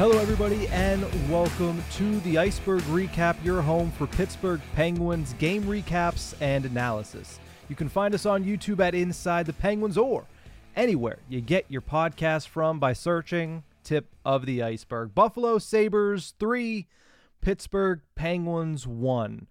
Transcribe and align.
Hello, 0.00 0.18
everybody, 0.18 0.66
and 0.68 1.04
welcome 1.30 1.84
to 1.92 2.20
the 2.20 2.38
Ice-Burgh 2.38 2.80
Recap, 2.84 3.36
your 3.44 3.60
home 3.60 3.90
for 3.90 4.06
Pittsburgh 4.06 4.62
Penguins 4.74 5.34
game 5.34 5.64
recaps 5.64 6.32
and 6.40 6.64
analysis. 6.64 7.38
You 7.68 7.76
can 7.76 7.90
find 7.90 8.14
us 8.14 8.24
on 8.24 8.42
YouTube 8.42 8.80
at 8.80 8.94
Inside 8.94 9.44
the 9.44 9.52
Penguins 9.52 9.98
or 9.98 10.24
anywhere 10.74 11.18
you 11.28 11.42
get 11.42 11.66
your 11.68 11.82
podcast 11.82 12.48
from 12.48 12.78
by 12.78 12.94
searching 12.94 13.62
Tip 13.84 14.06
of 14.24 14.46
the 14.46 14.62
Ice-Burgh. 14.62 15.14
Buffalo 15.14 15.58
Sabres 15.58 16.32
3, 16.40 16.86
Pittsburgh 17.42 18.00
Penguins 18.14 18.86
1. 18.86 19.48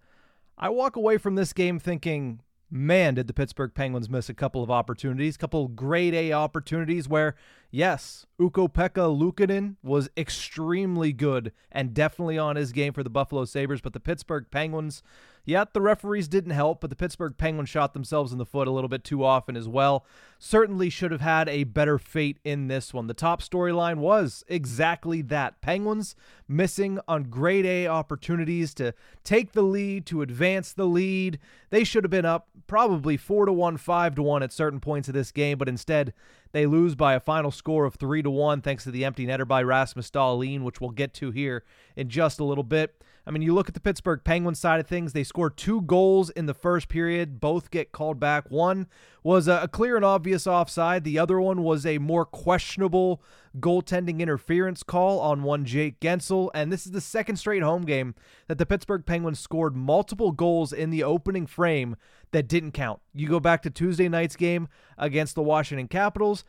I 0.58 0.68
walk 0.70 0.96
away 0.96 1.16
from 1.16 1.36
this 1.36 1.52
game 1.52 1.78
thinking, 1.78 2.40
man, 2.70 3.14
did 3.14 3.26
the 3.26 3.34
Pittsburgh 3.34 3.72
Penguins 3.74 4.08
miss 4.08 4.28
a 4.28 4.34
couple 4.34 4.62
of 4.62 4.70
opportunities, 4.70 5.34
a 5.34 5.38
couple 5.38 5.68
grade 5.68 6.14
A 6.14 6.32
opportunities 6.32 7.08
where, 7.08 7.34
yes, 7.70 8.26
Ukko-Pekka 8.40 9.16
Luukkonen 9.18 9.76
was 9.82 10.08
extremely 10.16 11.12
good 11.12 11.52
and 11.72 11.92
definitely 11.92 12.38
on 12.38 12.56
his 12.56 12.72
game 12.72 12.92
for 12.92 13.02
the 13.02 13.10
Buffalo 13.10 13.44
Sabres, 13.44 13.80
but 13.80 13.92
the 13.92 14.00
Pittsburgh 14.00 14.46
Penguins 14.50 15.02
Yet 15.44 15.72
the 15.72 15.80
referees 15.80 16.28
didn't 16.28 16.52
help, 16.52 16.80
but 16.80 16.90
the 16.90 16.96
Pittsburgh 16.96 17.34
Penguins 17.36 17.68
shot 17.68 17.94
themselves 17.94 18.32
in 18.32 18.38
the 18.38 18.46
foot 18.46 18.68
a 18.68 18.70
little 18.70 18.88
bit 18.88 19.04
too 19.04 19.24
often 19.24 19.56
as 19.56 19.66
well. 19.66 20.04
Certainly 20.38 20.90
should 20.90 21.10
have 21.10 21.20
had 21.20 21.48
a 21.48 21.64
better 21.64 21.98
fate 21.98 22.38
in 22.44 22.68
this 22.68 22.94
one. 22.94 23.06
The 23.06 23.14
top 23.14 23.42
storyline 23.42 23.96
was 23.96 24.44
exactly 24.48 25.22
that 25.22 25.60
Penguins 25.60 26.14
missing 26.48 26.98
on 27.08 27.24
grade 27.24 27.66
A 27.66 27.86
opportunities 27.86 28.74
to 28.74 28.94
take 29.24 29.52
the 29.52 29.62
lead, 29.62 30.06
to 30.06 30.22
advance 30.22 30.72
the 30.72 30.86
lead. 30.86 31.38
They 31.70 31.84
should 31.84 32.04
have 32.04 32.10
been 32.10 32.24
up 32.24 32.48
probably 32.66 33.16
4 33.16 33.46
to 33.46 33.52
1, 33.52 33.76
5 33.76 34.14
to 34.14 34.22
1 34.22 34.42
at 34.42 34.52
certain 34.52 34.80
points 34.80 35.08
of 35.08 35.14
this 35.14 35.32
game, 35.32 35.58
but 35.58 35.68
instead 35.68 36.12
they 36.52 36.66
lose 36.66 36.94
by 36.94 37.14
a 37.14 37.20
final 37.20 37.50
score 37.50 37.84
of 37.84 37.94
3 37.94 38.22
to 38.22 38.30
1 38.30 38.60
thanks 38.60 38.84
to 38.84 38.90
the 38.90 39.04
empty 39.04 39.26
netter 39.26 39.46
by 39.46 39.62
Rasmus 39.62 40.10
Dahlin, 40.10 40.62
which 40.62 40.80
we'll 40.80 40.90
get 40.90 41.14
to 41.14 41.30
here 41.30 41.64
in 41.96 42.08
just 42.08 42.40
a 42.40 42.44
little 42.44 42.64
bit. 42.64 43.02
I 43.26 43.30
mean, 43.30 43.42
you 43.42 43.54
look 43.54 43.68
at 43.68 43.74
the 43.74 43.80
Pittsburgh 43.80 44.20
Penguins 44.24 44.58
side 44.58 44.80
of 44.80 44.86
things, 44.86 45.12
they 45.12 45.24
scored 45.24 45.56
two 45.56 45.82
goals 45.82 46.30
in 46.30 46.46
the 46.46 46.54
first 46.54 46.88
period, 46.88 47.40
both 47.40 47.70
get 47.70 47.92
called 47.92 48.18
back. 48.18 48.50
One 48.50 48.86
was 49.22 49.46
a 49.46 49.68
clear 49.68 49.96
and 49.96 50.04
obvious 50.04 50.46
offside, 50.46 51.04
the 51.04 51.18
other 51.18 51.40
one 51.40 51.62
was 51.62 51.84
a 51.84 51.98
more 51.98 52.24
questionable 52.24 53.22
goaltending 53.58 54.20
interference 54.20 54.82
call 54.82 55.20
on 55.20 55.42
one 55.42 55.64
Jake 55.64 56.00
Guentzel. 56.00 56.50
and 56.54 56.72
this 56.72 56.86
is 56.86 56.92
the 56.92 57.00
second 57.00 57.36
straight 57.36 57.62
home 57.62 57.82
game 57.82 58.14
that 58.48 58.58
the 58.58 58.66
Pittsburgh 58.66 59.04
Penguins 59.04 59.40
scored 59.40 59.76
multiple 59.76 60.32
goals 60.32 60.72
in 60.72 60.90
the 60.90 61.02
opening 61.02 61.46
frame 61.46 61.96
that 62.32 62.48
didn't 62.48 62.72
count. 62.72 63.00
You 63.14 63.28
go 63.28 63.40
back 63.40 63.62
to 63.62 63.70
Tuesday 63.70 64.08
night's 64.08 64.36
game 64.36 64.68
against 64.96 65.34
the 65.34 65.42
Washington 65.42 65.88
Capitals, 65.88 66.44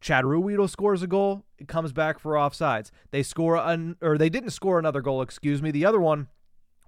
Chad 0.00 0.24
Ruhwedel 0.24 0.68
scores 0.68 1.02
a 1.02 1.06
goal, 1.06 1.44
it 1.58 1.68
comes 1.68 1.92
back 1.92 2.18
for 2.18 2.32
offsides. 2.32 2.90
They 3.10 3.22
score 3.22 3.56
an 3.56 3.96
or 4.00 4.16
they 4.16 4.30
didn't 4.30 4.50
score 4.50 4.78
another 4.78 5.02
goal, 5.02 5.20
excuse 5.20 5.60
me. 5.60 5.70
The 5.70 5.84
other 5.84 6.00
one 6.00 6.28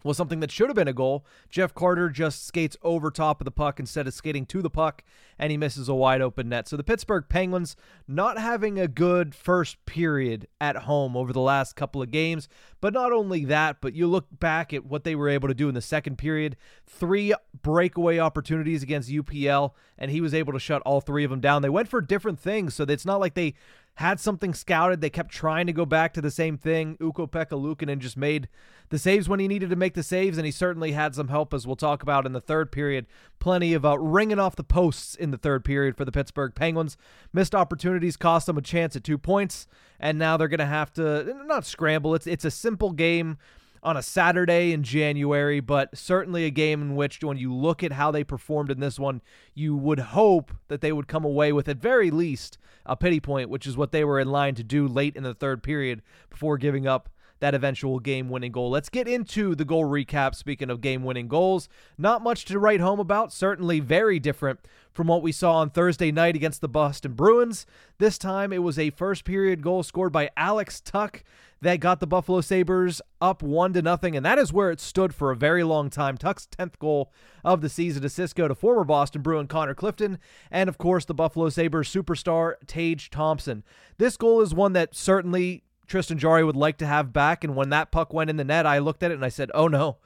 was 0.04 0.16
something 0.16 0.40
that 0.40 0.50
should 0.50 0.68
have 0.68 0.76
been 0.76 0.88
a 0.88 0.92
goal. 0.92 1.24
Jeff 1.50 1.74
Carter 1.74 2.08
just 2.08 2.46
skates 2.46 2.76
over 2.82 3.10
top 3.10 3.40
of 3.40 3.44
the 3.44 3.50
puck 3.50 3.78
instead 3.78 4.06
of 4.06 4.14
skating 4.14 4.46
to 4.46 4.62
the 4.62 4.70
puck, 4.70 5.02
and 5.38 5.50
he 5.50 5.56
misses 5.56 5.88
a 5.88 5.94
wide 5.94 6.20
open 6.20 6.48
net. 6.48 6.68
So 6.68 6.76
the 6.76 6.84
Pittsburgh 6.84 7.24
Penguins 7.28 7.76
not 8.08 8.38
having 8.38 8.78
a 8.78 8.88
good 8.88 9.34
first 9.34 9.84
period 9.86 10.46
at 10.60 10.76
home 10.76 11.16
over 11.16 11.32
the 11.32 11.40
last 11.40 11.76
couple 11.76 12.02
of 12.02 12.10
games. 12.10 12.48
But 12.80 12.92
not 12.92 13.12
only 13.12 13.44
that, 13.44 13.80
but 13.80 13.94
you 13.94 14.06
look 14.06 14.26
back 14.30 14.72
at 14.72 14.84
what 14.84 15.04
they 15.04 15.14
were 15.14 15.28
able 15.28 15.48
to 15.48 15.54
do 15.54 15.68
in 15.68 15.74
the 15.74 15.80
second 15.80 16.18
period 16.18 16.56
three 16.86 17.32
breakaway 17.62 18.18
opportunities 18.18 18.82
against 18.82 19.10
UPL, 19.10 19.72
and 19.98 20.10
he 20.10 20.20
was 20.20 20.34
able 20.34 20.52
to 20.52 20.58
shut 20.58 20.82
all 20.82 21.00
three 21.00 21.24
of 21.24 21.30
them 21.30 21.40
down. 21.40 21.62
They 21.62 21.68
went 21.68 21.88
for 21.88 22.00
different 22.00 22.40
things, 22.40 22.74
so 22.74 22.84
it's 22.84 23.06
not 23.06 23.20
like 23.20 23.34
they 23.34 23.54
had 23.96 24.18
something 24.18 24.54
scouted. 24.54 25.00
They 25.00 25.10
kept 25.10 25.30
trying 25.30 25.66
to 25.66 25.72
go 25.72 25.84
back 25.84 26.14
to 26.14 26.20
the 26.20 26.30
same 26.30 26.56
thing. 26.56 26.96
Ukko-Pekka 27.00 27.50
Luukkonen 27.50 27.98
just 27.98 28.16
made 28.16 28.48
the 28.92 28.98
saves 28.98 29.26
when 29.26 29.40
he 29.40 29.48
needed 29.48 29.70
to 29.70 29.76
make 29.76 29.94
the 29.94 30.02
saves, 30.02 30.36
and 30.36 30.44
he 30.44 30.52
certainly 30.52 30.92
had 30.92 31.14
some 31.14 31.28
help, 31.28 31.54
as 31.54 31.66
we'll 31.66 31.76
talk 31.76 32.02
about 32.02 32.26
in 32.26 32.34
the 32.34 32.42
third 32.42 32.70
period. 32.70 33.06
Plenty 33.38 33.72
of 33.72 33.86
uh, 33.86 33.98
ringing 33.98 34.38
off 34.38 34.54
the 34.54 34.62
posts 34.62 35.14
in 35.14 35.30
the 35.30 35.38
third 35.38 35.64
period 35.64 35.96
for 35.96 36.04
the 36.04 36.12
Pittsburgh 36.12 36.54
Penguins. 36.54 36.98
Missed 37.32 37.54
opportunities 37.54 38.18
cost 38.18 38.44
them 38.44 38.58
a 38.58 38.60
chance 38.60 38.94
at 38.94 39.02
two 39.02 39.16
points, 39.16 39.66
and 39.98 40.18
now 40.18 40.36
they're 40.36 40.46
going 40.46 40.58
to 40.58 40.66
have 40.66 40.92
to 40.92 41.34
not 41.46 41.64
scramble. 41.64 42.14
It's 42.14 42.26
it's 42.26 42.44
a 42.44 42.50
simple 42.50 42.92
game 42.92 43.38
on 43.82 43.96
a 43.96 44.02
Saturday 44.02 44.72
in 44.72 44.82
January, 44.82 45.60
but 45.60 45.96
certainly 45.96 46.44
a 46.44 46.50
game 46.50 46.82
in 46.82 46.94
which, 46.94 47.24
when 47.24 47.38
you 47.38 47.54
look 47.54 47.82
at 47.82 47.92
how 47.92 48.10
they 48.10 48.22
performed 48.22 48.70
in 48.70 48.80
this 48.80 49.00
one, 49.00 49.22
you 49.54 49.74
would 49.74 50.00
hope 50.00 50.52
that 50.68 50.82
they 50.82 50.92
would 50.92 51.08
come 51.08 51.24
away 51.24 51.50
with, 51.50 51.66
at 51.66 51.78
very 51.78 52.10
least, 52.10 52.58
a 52.84 52.94
pity 52.94 53.20
point, 53.20 53.48
which 53.48 53.66
is 53.66 53.74
what 53.74 53.90
they 53.90 54.04
were 54.04 54.20
in 54.20 54.28
line 54.28 54.54
to 54.54 54.62
do 54.62 54.86
late 54.86 55.16
in 55.16 55.22
the 55.22 55.32
third 55.32 55.62
period 55.62 56.02
before 56.28 56.58
giving 56.58 56.86
up 56.86 57.08
that 57.42 57.54
eventual 57.54 57.98
game 57.98 58.28
winning 58.28 58.52
goal. 58.52 58.70
Let's 58.70 58.88
get 58.88 59.08
into 59.08 59.56
the 59.56 59.64
goal 59.64 59.84
recap. 59.84 60.36
Speaking 60.36 60.70
of 60.70 60.80
game 60.80 61.02
winning 61.02 61.26
goals, 61.26 61.68
not 61.98 62.22
much 62.22 62.44
to 62.44 62.58
write 62.58 62.78
home 62.78 63.00
about. 63.00 63.32
Certainly 63.32 63.80
very 63.80 64.20
different 64.20 64.60
from 64.92 65.08
what 65.08 65.22
we 65.22 65.32
saw 65.32 65.56
on 65.56 65.68
Thursday 65.68 66.12
night 66.12 66.36
against 66.36 66.60
the 66.60 66.68
Boston 66.68 67.14
Bruins. 67.14 67.66
This 67.98 68.16
time 68.16 68.52
it 68.52 68.62
was 68.62 68.78
a 68.78 68.90
first 68.90 69.24
period 69.24 69.60
goal 69.60 69.82
scored 69.82 70.12
by 70.12 70.30
Alex 70.36 70.80
Tuch 70.80 71.24
that 71.60 71.80
got 71.80 71.98
the 71.98 72.06
Buffalo 72.06 72.42
Sabres 72.42 73.02
up 73.20 73.42
one 73.42 73.72
to 73.72 73.82
nothing, 73.82 74.16
and 74.16 74.24
that 74.24 74.38
is 74.38 74.52
where 74.52 74.70
it 74.70 74.80
stood 74.80 75.12
for 75.12 75.32
a 75.32 75.36
very 75.36 75.64
long 75.64 75.90
time. 75.90 76.16
Tuch's 76.16 76.46
10th 76.46 76.78
goal 76.78 77.12
of 77.44 77.60
the 77.60 77.68
season 77.68 78.02
to 78.02 78.08
Cisco 78.08 78.46
to 78.46 78.54
former 78.54 78.84
Boston 78.84 79.20
Bruin 79.20 79.48
Connor 79.48 79.74
Clifton, 79.74 80.20
and 80.48 80.68
of 80.68 80.78
course 80.78 81.04
the 81.04 81.14
Buffalo 81.14 81.48
Sabres 81.48 81.92
superstar 81.92 82.54
Tage 82.68 83.10
Thompson. 83.10 83.64
This 83.98 84.16
goal 84.16 84.40
is 84.40 84.54
one 84.54 84.74
that 84.74 84.94
certainly 84.94 85.64
Tristan 85.92 86.18
Jarry 86.18 86.42
would 86.42 86.56
like 86.56 86.78
to 86.78 86.86
have 86.86 87.12
back, 87.12 87.44
and 87.44 87.54
when 87.54 87.68
that 87.68 87.92
puck 87.92 88.14
went 88.14 88.30
in 88.30 88.38
the 88.38 88.44
net, 88.44 88.64
I 88.64 88.78
looked 88.78 89.02
at 89.02 89.10
it 89.10 89.14
and 89.14 89.24
I 89.24 89.28
said, 89.28 89.50
"Oh 89.52 89.68
no." 89.68 89.98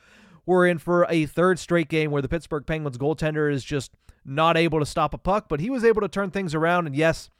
We're 0.44 0.66
in 0.66 0.78
for 0.78 1.06
a 1.08 1.26
third 1.26 1.60
straight 1.60 1.88
game 1.88 2.10
where 2.10 2.22
the 2.22 2.28
Pittsburgh 2.28 2.66
Penguins 2.66 2.98
goaltender 2.98 3.52
is 3.52 3.64
just 3.64 3.92
not 4.24 4.56
able 4.56 4.80
to 4.80 4.86
stop 4.86 5.14
a 5.14 5.18
puck, 5.18 5.48
but 5.48 5.60
he 5.60 5.70
was 5.70 5.84
able 5.84 6.00
to 6.00 6.08
turn 6.08 6.32
things 6.32 6.56
around. 6.56 6.88
And 6.88 6.96
yes, 6.96 7.30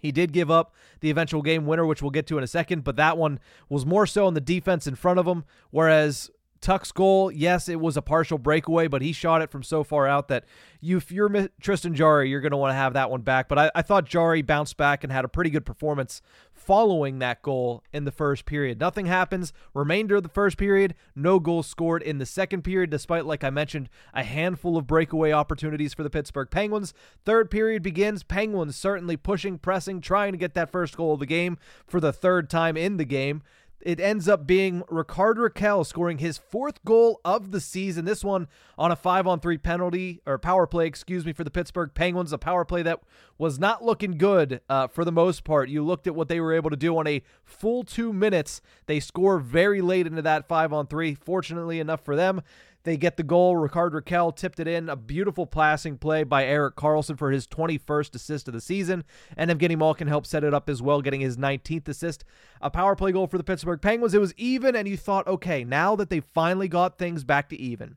he 0.00 0.10
did 0.10 0.32
give 0.32 0.50
up 0.50 0.74
the 1.00 1.10
eventual 1.10 1.42
game 1.42 1.66
winner, 1.66 1.84
which 1.84 2.00
we'll 2.00 2.10
get 2.10 2.26
to 2.28 2.38
in 2.38 2.44
a 2.44 2.46
second, 2.46 2.82
but 2.82 2.96
that 2.96 3.18
one 3.18 3.40
was 3.68 3.84
more 3.84 4.06
so 4.06 4.26
on 4.26 4.32
the 4.32 4.40
defense 4.40 4.86
in 4.86 4.94
front 4.94 5.18
of 5.18 5.26
him. 5.26 5.44
Whereas 5.70 6.30
Tuch's 6.62 6.92
goal, 6.92 7.30
yes, 7.30 7.68
it 7.68 7.80
was 7.80 7.96
a 7.96 8.02
partial 8.02 8.38
breakaway, 8.38 8.86
but 8.86 9.02
he 9.02 9.12
shot 9.12 9.42
it 9.42 9.50
from 9.50 9.62
so 9.62 9.82
far 9.82 10.06
out 10.06 10.28
that 10.28 10.44
you, 10.80 10.96
if 10.96 11.12
you're 11.12 11.48
Tristan 11.60 11.94
Jarry, 11.94 12.30
you're 12.30 12.40
going 12.40 12.52
to 12.52 12.56
want 12.56 12.70
to 12.70 12.76
have 12.76 12.94
that 12.94 13.10
one 13.10 13.22
back. 13.22 13.48
But 13.48 13.58
I, 13.58 13.70
I 13.74 13.82
thought 13.82 14.06
Jarry 14.06 14.42
bounced 14.42 14.76
back 14.76 15.02
and 15.02 15.12
had 15.12 15.24
a 15.24 15.28
pretty 15.28 15.50
good 15.50 15.66
performance 15.66 16.22
following 16.54 17.18
that 17.18 17.42
goal 17.42 17.82
in 17.92 18.04
the 18.04 18.12
first 18.12 18.46
period. 18.46 18.78
Nothing 18.78 19.06
happens. 19.06 19.52
Remainder 19.74 20.16
of 20.16 20.22
the 20.22 20.28
first 20.28 20.56
period, 20.56 20.94
no 21.16 21.40
goals 21.40 21.66
scored 21.66 22.02
in 22.02 22.18
the 22.18 22.26
second 22.26 22.62
period, 22.62 22.90
despite, 22.90 23.26
like 23.26 23.42
I 23.42 23.50
mentioned, 23.50 23.88
a 24.14 24.22
handful 24.22 24.76
of 24.76 24.86
breakaway 24.86 25.32
opportunities 25.32 25.92
for 25.92 26.04
the 26.04 26.10
Pittsburgh 26.10 26.48
Penguins. 26.50 26.94
Third 27.24 27.50
period 27.50 27.82
begins. 27.82 28.22
Penguins 28.22 28.76
certainly 28.76 29.16
pushing, 29.16 29.58
pressing, 29.58 30.00
trying 30.00 30.32
to 30.32 30.38
get 30.38 30.54
that 30.54 30.70
first 30.70 30.96
goal 30.96 31.14
of 31.14 31.20
the 31.20 31.26
game 31.26 31.58
for 31.86 32.00
the 32.00 32.12
third 32.12 32.48
time 32.48 32.76
in 32.76 32.96
the 32.96 33.04
game 33.04 33.42
it 33.84 34.00
ends 34.00 34.28
up 34.28 34.46
being 34.46 34.82
Rickard 34.88 35.36
Rakell 35.36 35.86
scoring 35.86 36.18
his 36.18 36.38
fourth 36.38 36.84
goal 36.84 37.20
of 37.24 37.50
the 37.50 37.60
season. 37.60 38.04
This 38.04 38.24
one 38.24 38.48
on 38.78 38.90
a 38.92 38.96
five 38.96 39.26
on 39.26 39.40
three 39.40 39.58
penalty 39.58 40.20
or 40.26 40.38
power 40.38 40.66
play, 40.66 40.86
excuse 40.86 41.24
me, 41.24 41.32
for 41.32 41.44
the 41.44 41.50
Pittsburgh 41.50 41.90
Penguins. 41.94 42.32
A 42.32 42.38
power 42.38 42.64
play 42.64 42.82
that 42.82 43.00
was 43.38 43.58
not 43.58 43.84
looking 43.84 44.18
good 44.18 44.60
uh, 44.68 44.86
for 44.86 45.04
the 45.04 45.12
most 45.12 45.44
part. 45.44 45.68
You 45.68 45.84
looked 45.84 46.06
at 46.06 46.14
what 46.14 46.28
they 46.28 46.40
were 46.40 46.54
able 46.54 46.70
to 46.70 46.76
do 46.76 46.96
on 46.96 47.06
a 47.06 47.22
full 47.44 47.82
two 47.82 48.12
minutes. 48.12 48.60
They 48.86 49.00
score 49.00 49.38
very 49.38 49.80
late 49.80 50.06
into 50.06 50.22
that 50.22 50.48
five 50.48 50.72
on 50.72 50.86
three. 50.86 51.14
Fortunately 51.14 51.80
enough 51.80 52.04
for 52.04 52.16
them, 52.16 52.42
they 52.84 52.96
get 52.96 53.16
the 53.16 53.22
goal. 53.22 53.56
Rickard 53.56 53.92
Rakell 53.92 54.34
tipped 54.34 54.58
it 54.58 54.66
in. 54.66 54.88
A 54.88 54.96
beautiful 54.96 55.46
passing 55.46 55.98
play 55.98 56.24
by 56.24 56.44
Erik 56.44 56.74
Karlsson 56.74 57.16
for 57.16 57.30
his 57.30 57.46
21st 57.46 58.14
assist 58.14 58.48
of 58.48 58.54
the 58.54 58.60
season. 58.60 59.04
And 59.36 59.50
Evgeny 59.50 59.78
Malkin 59.78 60.08
helped 60.08 60.26
set 60.26 60.44
it 60.44 60.54
up 60.54 60.68
as 60.68 60.82
well, 60.82 61.00
getting 61.00 61.20
his 61.20 61.36
19th 61.36 61.88
assist. 61.88 62.24
A 62.60 62.70
power 62.70 62.96
play 62.96 63.12
goal 63.12 63.26
for 63.26 63.38
the 63.38 63.44
Pittsburgh 63.44 63.80
Penguins. 63.80 64.14
It 64.14 64.20
was 64.20 64.34
even, 64.36 64.74
and 64.74 64.88
you 64.88 64.96
thought, 64.96 65.26
okay, 65.26 65.64
now 65.64 65.94
that 65.96 66.10
they 66.10 66.20
finally 66.20 66.68
got 66.68 66.98
things 66.98 67.24
back 67.24 67.48
to 67.50 67.60
even, 67.60 67.96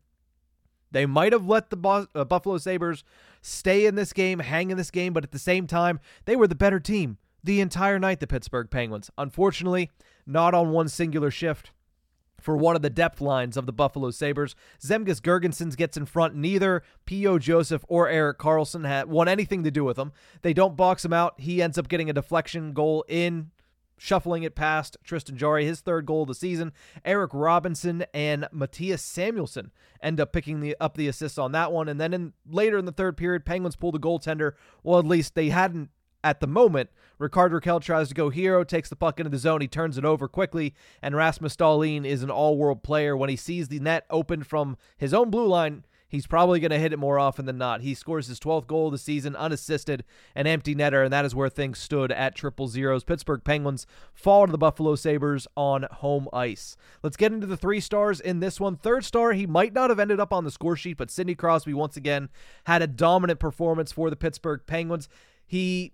they 0.91 1.05
might 1.05 1.33
have 1.33 1.47
let 1.47 1.71
the 1.71 2.07
uh, 2.15 2.23
Buffalo 2.23 2.57
Sabres 2.57 3.03
stay 3.41 3.85
in 3.85 3.95
this 3.95 4.13
game, 4.13 4.39
hang 4.39 4.71
in 4.71 4.77
this 4.77 4.91
game, 4.91 5.13
but 5.13 5.23
at 5.23 5.31
the 5.31 5.39
same 5.39 5.67
time, 5.67 5.99
they 6.25 6.35
were 6.35 6.47
the 6.47 6.55
better 6.55 6.79
team 6.79 7.17
the 7.43 7.59
entire 7.59 7.99
night, 7.99 8.19
the 8.19 8.27
Pittsburgh 8.27 8.69
Penguins. 8.69 9.11
Unfortunately, 9.17 9.91
not 10.25 10.53
on 10.53 10.71
one 10.71 10.87
singular 10.87 11.29
shift 11.29 11.71
for 12.39 12.55
one 12.55 12.75
of 12.75 12.81
the 12.81 12.89
depth 12.89 13.21
lines 13.21 13.57
of 13.57 13.65
the 13.65 13.73
Buffalo 13.73 14.11
Sabres. 14.11 14.55
Zemgus 14.79 15.21
Girgensons 15.21 15.75
gets 15.75 15.97
in 15.97 16.05
front. 16.05 16.35
Neither 16.35 16.83
P.O. 17.05 17.39
Joseph 17.39 17.83
or 17.87 18.07
Erik 18.07 18.37
Karlsson 18.37 18.85
had 18.85 19.07
want 19.07 19.29
anything 19.29 19.63
to 19.63 19.71
do 19.71 19.83
with 19.83 19.97
him. 19.97 20.11
They 20.41 20.53
don't 20.53 20.75
box 20.75 21.03
him 21.03 21.13
out. 21.13 21.39
He 21.39 21.61
ends 21.61 21.77
up 21.77 21.87
getting 21.87 22.09
a 22.09 22.13
deflection 22.13 22.73
goal 22.73 23.05
in 23.07 23.51
shuffling 23.97 24.43
it 24.43 24.55
past 24.55 24.97
Tristan 25.03 25.37
Jarry, 25.37 25.65
his 25.65 25.81
third 25.81 26.05
goal 26.05 26.23
of 26.23 26.27
the 26.27 26.35
season. 26.35 26.73
Eric 27.03 27.31
Robinson 27.33 28.05
and 28.13 28.47
Mattias 28.53 28.99
Samuelsson 28.99 29.71
end 30.01 30.19
up 30.19 30.33
picking 30.33 30.59
the 30.59 30.75
up 30.79 30.95
the 30.97 31.07
assist 31.07 31.39
on 31.39 31.51
that 31.53 31.71
one. 31.71 31.87
And 31.87 31.99
then 31.99 32.13
in 32.13 32.33
later 32.49 32.77
in 32.77 32.85
the 32.85 32.91
third 32.91 33.17
period, 33.17 33.45
Penguins 33.45 33.75
pulled 33.75 33.95
a 33.95 33.99
goaltender. 33.99 34.53
Well, 34.83 34.99
at 34.99 35.05
least 35.05 35.35
they 35.35 35.49
hadn't 35.49 35.89
at 36.23 36.39
the 36.39 36.47
moment. 36.47 36.89
Rickard 37.17 37.51
Rakell 37.51 37.81
tries 37.81 38.09
to 38.09 38.13
go 38.13 38.29
hero, 38.29 38.63
takes 38.63 38.89
the 38.89 38.95
puck 38.95 39.19
into 39.19 39.29
the 39.29 39.37
zone, 39.37 39.61
he 39.61 39.67
turns 39.67 39.97
it 39.97 40.05
over 40.05 40.27
quickly, 40.27 40.73
and 41.01 41.15
Rasmus 41.15 41.55
Dahlin 41.55 42.05
is 42.05 42.23
an 42.23 42.29
all-world 42.29 42.83
player. 42.83 43.15
When 43.15 43.29
he 43.29 43.35
sees 43.35 43.67
the 43.67 43.79
net 43.79 44.05
open 44.09 44.43
from 44.43 44.77
his 44.97 45.13
own 45.13 45.29
blue 45.29 45.47
line, 45.47 45.85
he's 46.07 46.27
probably 46.27 46.59
going 46.59 46.71
to 46.71 46.79
hit 46.79 46.93
it 46.93 46.99
more 46.99 47.17
often 47.19 47.45
than 47.45 47.57
not. 47.57 47.81
He 47.81 47.93
scores 47.93 48.27
his 48.27 48.39
12th 48.39 48.67
goal 48.67 48.87
of 48.87 48.91
the 48.91 48.97
season, 48.97 49.35
unassisted, 49.35 50.03
an 50.35 50.47
empty 50.47 50.75
netter, 50.75 51.03
and 51.03 51.13
that 51.13 51.25
is 51.25 51.35
where 51.35 51.49
things 51.49 51.79
stood 51.79 52.11
at 52.11 52.35
triple 52.35 52.67
zeros. 52.67 53.03
Pittsburgh 53.03 53.43
Penguins 53.43 53.87
fall 54.13 54.45
to 54.45 54.51
the 54.51 54.57
Buffalo 54.57 54.95
Sabres 54.95 55.47
on 55.55 55.87
home 55.91 56.27
ice. 56.33 56.75
Let's 57.03 57.17
get 57.17 57.31
into 57.31 57.47
the 57.47 57.57
three 57.57 57.79
stars 57.79 58.19
in 58.19 58.39
this 58.39 58.59
one. 58.59 58.75
Third 58.75 59.05
star, 59.05 59.33
he 59.33 59.47
might 59.47 59.73
not 59.73 59.89
have 59.89 59.99
ended 59.99 60.19
up 60.19 60.33
on 60.33 60.43
the 60.43 60.51
score 60.51 60.75
sheet, 60.75 60.97
but 60.97 61.11
Sidney 61.11 61.35
Crosby 61.35 61.73
once 61.73 61.97
again 61.97 62.29
had 62.65 62.81
a 62.81 62.87
dominant 62.87 63.39
performance 63.39 63.91
for 63.91 64.09
the 64.09 64.15
Pittsburgh 64.15 64.61
Penguins. 64.65 65.09
He 65.45 65.93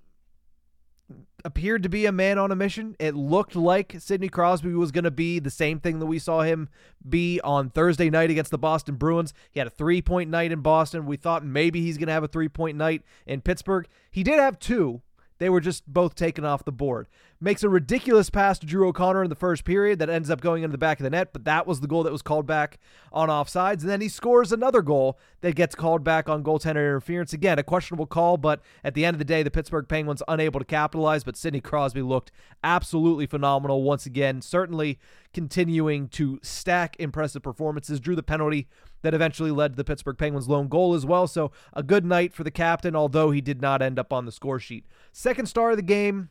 appeared 1.45 1.83
to 1.83 1.89
be 1.89 2.05
a 2.05 2.11
man 2.11 2.38
on 2.38 2.51
a 2.51 2.55
mission. 2.55 2.95
It 2.99 3.15
looked 3.15 3.55
like 3.55 3.95
Sidney 3.99 4.29
Crosby 4.29 4.73
was 4.73 4.91
going 4.91 5.03
to 5.03 5.11
be 5.11 5.39
the 5.39 5.49
same 5.49 5.79
thing 5.79 5.99
that 5.99 6.05
we 6.05 6.19
saw 6.19 6.41
him 6.41 6.69
be 7.07 7.39
on 7.43 7.69
Thursday 7.69 8.09
night 8.09 8.29
against 8.29 8.51
the 8.51 8.57
Boston 8.57 8.95
Bruins. 8.95 9.33
He 9.51 9.59
had 9.59 9.67
a 9.67 9.71
three 9.71 10.01
point 10.01 10.29
night 10.29 10.51
in 10.51 10.61
Boston. 10.61 11.05
We 11.05 11.17
thought 11.17 11.45
maybe 11.45 11.81
he's 11.81 11.97
going 11.97 12.07
to 12.07 12.13
have 12.13 12.23
a 12.23 12.27
three 12.27 12.49
point 12.49 12.77
night 12.77 13.03
in 13.25 13.41
Pittsburgh. 13.41 13.88
He 14.11 14.23
did 14.23 14.39
have 14.39 14.59
two, 14.59 15.01
they 15.41 15.49
were 15.49 15.59
just 15.59 15.91
both 15.91 16.13
taken 16.13 16.45
off 16.45 16.65
the 16.65 16.71
board. 16.71 17.07
Makes 17.43 17.63
a 17.63 17.69
ridiculous 17.69 18.29
pass 18.29 18.59
to 18.59 18.67
Drew 18.67 18.88
O'Connor 18.88 19.23
in 19.23 19.31
the 19.31 19.35
first 19.35 19.65
period 19.65 19.97
that 19.97 20.11
ends 20.11 20.29
up 20.29 20.41
going 20.41 20.61
into 20.61 20.73
the 20.73 20.77
back 20.77 20.99
of 20.99 21.03
the 21.03 21.09
net, 21.09 21.33
but 21.33 21.43
that 21.45 21.65
was 21.65 21.79
the 21.79 21.88
goal 21.88 22.03
that 22.03 22.11
was 22.11 22.21
called 22.21 22.45
back 22.45 22.77
on 23.11 23.29
offsides. 23.29 23.81
And 23.81 23.89
then 23.89 23.99
he 23.99 24.09
scores 24.09 24.51
another 24.51 24.83
goal 24.83 25.17
that 25.41 25.55
gets 25.55 25.73
called 25.73 26.03
back 26.03 26.29
on 26.29 26.43
goaltender 26.43 26.75
interference. 26.75 27.33
Again, 27.33 27.57
a 27.57 27.63
questionable 27.63 28.05
call, 28.05 28.38
but 28.38 28.61
at 28.83 28.93
the 28.93 29.05
end 29.05 29.15
of 29.15 29.17
the 29.17 29.25
day, 29.25 29.41
the 29.41 29.49
Pittsburgh 29.49 29.88
Penguins 29.88 30.21
unable 30.27 30.59
to 30.59 30.65
capitalize. 30.65 31.23
But 31.23 31.35
Sidney 31.35 31.61
Crosby 31.61 32.03
looked 32.03 32.31
absolutely 32.63 33.25
phenomenal 33.25 33.81
once 33.81 34.05
again, 34.05 34.43
certainly 34.43 34.99
continuing 35.33 36.09
to 36.09 36.39
stack 36.43 36.95
impressive 36.99 37.41
performances. 37.41 37.99
Drew 37.99 38.15
the 38.15 38.21
penalty 38.21 38.67
that 39.01 39.15
eventually 39.15 39.49
led 39.49 39.73
to 39.73 39.77
the 39.77 39.83
Pittsburgh 39.83 40.17
Penguins' 40.19 40.47
lone 40.47 40.67
goal 40.67 40.93
as 40.93 41.07
well. 41.07 41.25
So 41.25 41.51
a 41.73 41.81
good 41.81 42.05
night 42.05 42.35
for 42.35 42.43
the 42.43 42.51
captain, 42.51 42.95
although 42.95 43.31
he 43.31 43.41
did 43.41 43.63
not 43.63 43.81
end 43.81 43.97
up 43.97 44.13
on 44.13 44.27
the 44.27 44.31
score 44.31 44.59
sheet. 44.59 44.85
Second 45.11 45.47
star 45.47 45.71
of 45.71 45.77
the 45.77 45.81
game, 45.81 46.29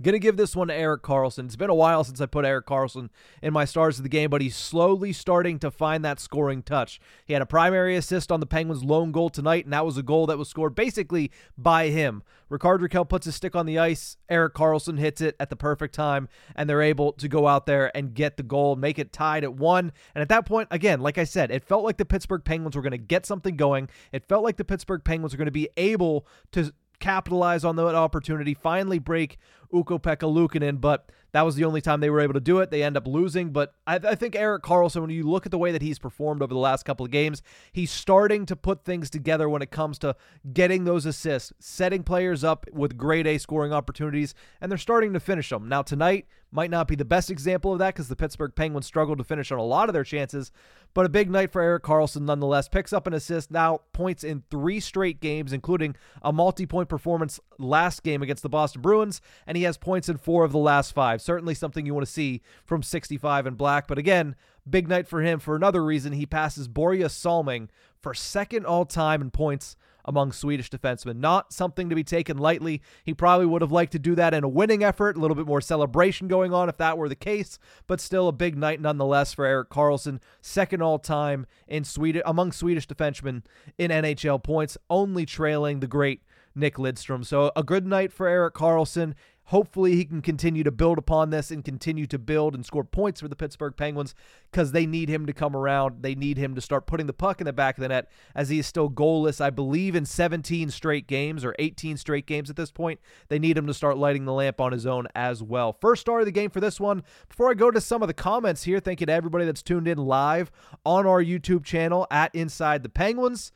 Gonna 0.00 0.20
give 0.20 0.36
this 0.36 0.54
one 0.54 0.68
to 0.68 0.74
Erik 0.74 1.02
Karlsson. 1.02 1.46
It's 1.46 1.56
been 1.56 1.70
a 1.70 1.74
while 1.74 2.04
since 2.04 2.20
I 2.20 2.26
put 2.26 2.44
Erik 2.44 2.66
Karlsson 2.66 3.10
in 3.42 3.52
my 3.52 3.64
stars 3.64 3.98
of 3.98 4.04
the 4.04 4.08
game, 4.08 4.30
but 4.30 4.40
he's 4.40 4.54
slowly 4.54 5.12
starting 5.12 5.58
to 5.58 5.72
find 5.72 6.04
that 6.04 6.20
scoring 6.20 6.62
touch. 6.62 7.00
He 7.24 7.32
had 7.32 7.42
a 7.42 7.46
primary 7.46 7.96
assist 7.96 8.30
on 8.30 8.38
the 8.38 8.46
Penguins' 8.46 8.84
lone 8.84 9.10
goal 9.10 9.28
tonight, 9.28 9.64
and 9.64 9.72
that 9.72 9.84
was 9.84 9.98
a 9.98 10.04
goal 10.04 10.26
that 10.26 10.38
was 10.38 10.48
scored 10.48 10.76
basically 10.76 11.32
by 11.56 11.88
him. 11.88 12.22
Rickard 12.48 12.80
Rakell 12.80 13.08
puts 13.08 13.26
his 13.26 13.34
stick 13.34 13.56
on 13.56 13.66
the 13.66 13.80
ice. 13.80 14.16
Erik 14.28 14.54
Karlsson 14.54 15.00
hits 15.00 15.20
it 15.20 15.34
at 15.40 15.50
the 15.50 15.56
perfect 15.56 15.96
time, 15.96 16.28
and 16.54 16.70
they're 16.70 16.80
able 16.80 17.12
to 17.14 17.26
go 17.26 17.48
out 17.48 17.66
there 17.66 17.90
and 17.96 18.14
get 18.14 18.36
the 18.36 18.44
goal, 18.44 18.76
make 18.76 19.00
it 19.00 19.12
tied 19.12 19.42
at 19.42 19.54
one. 19.54 19.90
And 20.14 20.22
at 20.22 20.28
that 20.28 20.46
point, 20.46 20.68
again, 20.70 21.00
like 21.00 21.18
I 21.18 21.24
said, 21.24 21.50
it 21.50 21.64
felt 21.64 21.82
like 21.82 21.96
the 21.96 22.04
Pittsburgh 22.04 22.44
Penguins 22.44 22.76
were 22.76 22.82
going 22.82 22.92
to 22.92 22.98
get 22.98 23.26
something 23.26 23.56
going. 23.56 23.88
It 24.12 24.28
felt 24.28 24.44
like 24.44 24.58
the 24.58 24.64
Pittsburgh 24.64 25.02
Penguins 25.02 25.32
were 25.32 25.38
going 25.38 25.46
to 25.46 25.50
be 25.50 25.68
able 25.76 26.24
to 26.52 26.72
capitalize 27.00 27.64
on 27.64 27.76
that 27.76 27.94
opportunity, 27.94 28.54
finally 28.54 28.98
break 28.98 29.38
Ukko-Pekka 29.72 30.26
Luukkonen, 30.32 30.80
but 30.80 31.10
that 31.32 31.42
was 31.42 31.56
the 31.56 31.64
only 31.64 31.80
time 31.80 32.00
they 32.00 32.10
were 32.10 32.20
able 32.20 32.34
to 32.34 32.40
do 32.40 32.58
it. 32.60 32.70
They 32.70 32.82
end 32.82 32.96
up 32.96 33.06
losing, 33.06 33.50
but 33.50 33.74
I, 33.86 33.96
I, 33.96 34.14
think 34.14 34.34
Erik 34.34 34.62
Karlsson, 34.62 35.02
when 35.02 35.10
you 35.10 35.24
look 35.24 35.44
at 35.44 35.52
the 35.52 35.58
way 35.58 35.72
that 35.72 35.82
he's 35.82 35.98
performed 35.98 36.42
over 36.42 36.54
the 36.54 36.58
last 36.58 36.84
couple 36.84 37.04
of 37.04 37.12
games, 37.12 37.42
he's 37.72 37.90
starting 37.90 38.46
to 38.46 38.56
put 38.56 38.84
things 38.84 39.10
together 39.10 39.48
when 39.48 39.60
it 39.60 39.70
comes 39.70 39.98
to 40.00 40.16
getting 40.52 40.84
those 40.84 41.04
assists, 41.04 41.52
setting 41.58 42.02
players 42.02 42.44
up 42.44 42.66
with 42.72 42.96
grade 42.96 43.26
A 43.26 43.38
scoring 43.38 43.72
opportunities, 43.72 44.34
and 44.60 44.70
they're 44.70 44.78
starting 44.78 45.12
to 45.12 45.20
finish 45.20 45.50
them. 45.50 45.68
Now, 45.68 45.82
tonight 45.82 46.26
might 46.50 46.70
not 46.70 46.88
be 46.88 46.94
the 46.94 47.04
best 47.04 47.30
example 47.30 47.72
of 47.72 47.78
that 47.78 47.94
because 47.94 48.08
the 48.08 48.16
Pittsburgh 48.16 48.54
Penguins 48.54 48.86
struggled 48.86 49.18
to 49.18 49.24
finish 49.24 49.52
on 49.52 49.58
a 49.58 49.64
lot 49.64 49.88
of 49.88 49.92
their 49.92 50.04
chances, 50.04 50.50
but 50.94 51.04
a 51.04 51.10
big 51.10 51.30
night 51.30 51.52
for 51.52 51.60
Erik 51.60 51.82
Karlsson 51.82 52.22
nonetheless. 52.22 52.68
Picks 52.68 52.92
up 52.92 53.06
an 53.06 53.12
assist, 53.12 53.50
now 53.50 53.82
points 53.92 54.24
in 54.24 54.44
three 54.50 54.80
straight 54.80 55.20
games, 55.20 55.52
including 55.52 55.94
a 56.22 56.32
multi 56.32 56.64
point 56.64 56.88
performance 56.88 57.38
last 57.58 58.02
game 58.02 58.22
against 58.22 58.42
the 58.42 58.48
Boston 58.48 58.80
Bruins, 58.80 59.20
and 59.46 59.56
he 59.56 59.64
has 59.64 59.76
points 59.76 60.08
in 60.08 60.16
four 60.16 60.44
of 60.44 60.52
the 60.52 60.58
last 60.58 60.92
five. 60.92 61.20
Certainly 61.20 61.54
something 61.54 61.84
you 61.84 61.94
want 61.94 62.06
to 62.06 62.12
see 62.12 62.40
from 62.64 62.82
65 62.82 63.46
and 63.46 63.56
black. 63.58 63.86
But 63.86 63.98
again, 63.98 64.34
big 64.68 64.88
night 64.88 65.06
for 65.06 65.22
him 65.22 65.40
for 65.40 65.54
another 65.54 65.84
reason. 65.84 66.12
He 66.12 66.26
passes 66.26 66.68
Börje 66.68 67.10
Salming 67.10 67.68
for 68.00 68.14
second 68.14 68.64
all 68.64 68.86
time 68.86 69.20
in 69.20 69.30
points 69.30 69.76
among 70.08 70.32
Swedish 70.32 70.70
defensemen. 70.70 71.16
Not 71.16 71.52
something 71.52 71.90
to 71.90 71.94
be 71.94 72.02
taken 72.02 72.38
lightly. 72.38 72.80
He 73.04 73.12
probably 73.12 73.46
would 73.46 73.62
have 73.62 73.70
liked 73.70 73.92
to 73.92 73.98
do 73.98 74.14
that 74.14 74.32
in 74.32 74.42
a 74.42 74.48
winning 74.48 74.82
effort, 74.82 75.16
a 75.16 75.20
little 75.20 75.34
bit 75.34 75.46
more 75.46 75.60
celebration 75.60 76.26
going 76.26 76.52
on 76.52 76.70
if 76.70 76.78
that 76.78 76.96
were 76.96 77.10
the 77.10 77.14
case, 77.14 77.58
but 77.86 78.00
still 78.00 78.26
a 78.26 78.32
big 78.32 78.56
night 78.56 78.80
nonetheless 78.80 79.34
for 79.34 79.44
Erik 79.44 79.68
Karlsson, 79.68 80.20
second 80.40 80.82
all 80.82 80.98
time 80.98 81.46
in 81.68 81.84
Sweden 81.84 82.22
among 82.24 82.52
Swedish 82.52 82.88
defensemen 82.88 83.42
in 83.76 83.90
NHL 83.90 84.42
points, 84.42 84.78
only 84.88 85.26
trailing 85.26 85.80
the 85.80 85.86
great 85.86 86.22
Nick 86.54 86.76
Lidstrom. 86.76 87.24
So 87.24 87.52
a 87.54 87.62
good 87.62 87.86
night 87.86 88.12
for 88.12 88.26
Erik 88.26 88.54
Karlsson. 88.54 89.14
Hopefully, 89.48 89.96
he 89.96 90.04
can 90.04 90.20
continue 90.20 90.62
to 90.62 90.70
build 90.70 90.98
upon 90.98 91.30
this 91.30 91.50
and 91.50 91.64
continue 91.64 92.06
to 92.06 92.18
build 92.18 92.54
and 92.54 92.66
score 92.66 92.84
points 92.84 93.22
for 93.22 93.28
the 93.28 93.36
Pittsburgh 93.36 93.74
Penguins 93.74 94.14
because 94.50 94.72
they 94.72 94.84
need 94.84 95.08
him 95.08 95.24
to 95.24 95.32
come 95.32 95.56
around. 95.56 96.02
They 96.02 96.14
need 96.14 96.36
him 96.36 96.54
to 96.54 96.60
start 96.60 96.86
putting 96.86 97.06
the 97.06 97.14
puck 97.14 97.40
in 97.40 97.46
the 97.46 97.52
back 97.54 97.78
of 97.78 97.82
the 97.82 97.88
net 97.88 98.10
as 98.34 98.50
he 98.50 98.58
is 98.58 98.66
still 98.66 98.90
goalless, 98.90 99.40
I 99.40 99.48
believe, 99.48 99.96
in 99.96 100.04
17 100.04 100.68
straight 100.68 101.06
games 101.06 101.46
or 101.46 101.54
18 101.58 101.96
straight 101.96 102.26
games 102.26 102.50
at 102.50 102.56
this 102.56 102.70
point. 102.70 103.00
They 103.28 103.38
need 103.38 103.56
him 103.56 103.66
to 103.68 103.72
start 103.72 103.96
lighting 103.96 104.26
the 104.26 104.34
lamp 104.34 104.60
on 104.60 104.72
his 104.72 104.84
own 104.84 105.08
as 105.14 105.42
well. 105.42 105.72
First 105.72 106.02
star 106.02 106.20
of 106.20 106.26
the 106.26 106.30
game 106.30 106.50
for 106.50 106.60
this 106.60 106.78
one. 106.78 107.02
Before 107.30 107.50
I 107.50 107.54
go 107.54 107.70
to 107.70 107.80
some 107.80 108.02
of 108.02 108.08
the 108.08 108.12
comments 108.12 108.64
here, 108.64 108.80
thank 108.80 109.00
you 109.00 109.06
to 109.06 109.12
everybody 109.14 109.46
that's 109.46 109.62
tuned 109.62 109.88
in 109.88 109.96
live 109.96 110.50
on 110.84 111.06
our 111.06 111.24
YouTube 111.24 111.64
channel 111.64 112.06
at 112.10 112.34
Inside 112.34 112.82
the 112.82 112.90
Penguins. 112.90 113.52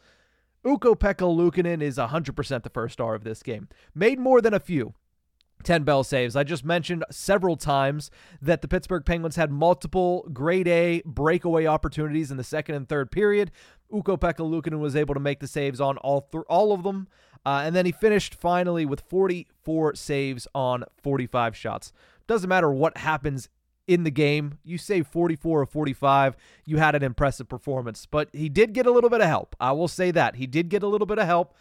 Ukko-Pekka 0.65 1.27
Luukkonen 1.27 1.83
is 1.83 1.99
100% 1.99 2.63
the 2.63 2.71
first 2.71 2.95
star 2.95 3.15
of 3.15 3.25
this 3.25 3.43
game. 3.43 3.69
Made 3.95 4.19
more 4.19 4.41
than 4.41 4.55
a 4.55 4.61
few. 4.61 4.95
10 5.63 5.85
bell 5.85 6.05
saves. 6.05 6.37
I 6.37 6.45
just 6.45 6.65
mentioned 6.65 7.05
several 7.11 7.57
times 7.57 8.11
that 8.41 8.63
the 8.63 8.69
Pittsburgh 8.69 9.05
Penguins 9.05 9.37
had 9.37 9.51
multiple 9.51 10.29
grade 10.33 10.69
A 10.69 11.03
breakaway 11.05 11.67
opportunities 11.67 12.31
in 12.31 12.37
the 12.37 12.45
second 12.45 12.75
and 12.75 12.89
third 12.89 13.11
period. 13.11 13.51
Ukko-Pekka 13.93 14.39
Luukkonen 14.39 14.81
was 14.81 14.97
able 14.97 15.15
to 15.15 15.21
make 15.21 15.41
the 15.41 15.47
saves 15.47 15.81
on 15.81 15.99
all 15.99 16.23
th- 16.23 16.45
all 16.49 16.73
of 16.73 16.83
them. 16.83 17.09
Uh, 17.45 17.63
and 17.65 17.75
then 17.75 17.87
he 17.87 17.93
finished 17.93 18.35
finally 18.35 18.87
with 18.87 19.03
44 19.09 19.95
saves 19.95 20.47
on 20.55 20.85
45 21.03 21.57
shots. 21.57 21.93
Doesn't 22.27 22.49
matter 22.49 22.71
what 22.71 22.99
happens 22.99 23.49
in 23.89 24.05
the 24.05 24.11
game. 24.11 24.59
You 24.65 24.79
save 24.79 25.07
44 25.07 25.63
or 25.63 25.67
45. 25.67 26.37
You 26.65 26.77
had 26.79 26.95
an 26.95 27.03
impressive 27.03 27.49
performance, 27.49 28.07
but 28.07 28.29
he 28.33 28.49
did 28.49 28.73
get 28.73 28.87
a 28.87 28.91
little 28.91 29.11
bit 29.11 29.21
of 29.21 29.27
help. 29.27 29.57
I 29.61 29.73
will 29.73 29.89
say 29.89 30.11
that. 30.13 30.37
He 30.37 30.47
did 30.47 30.69
get 30.69 30.83
a 30.83 30.89
little 30.89 31.07
bit 31.07 31.19
of 31.19 31.27
help. 31.27 31.55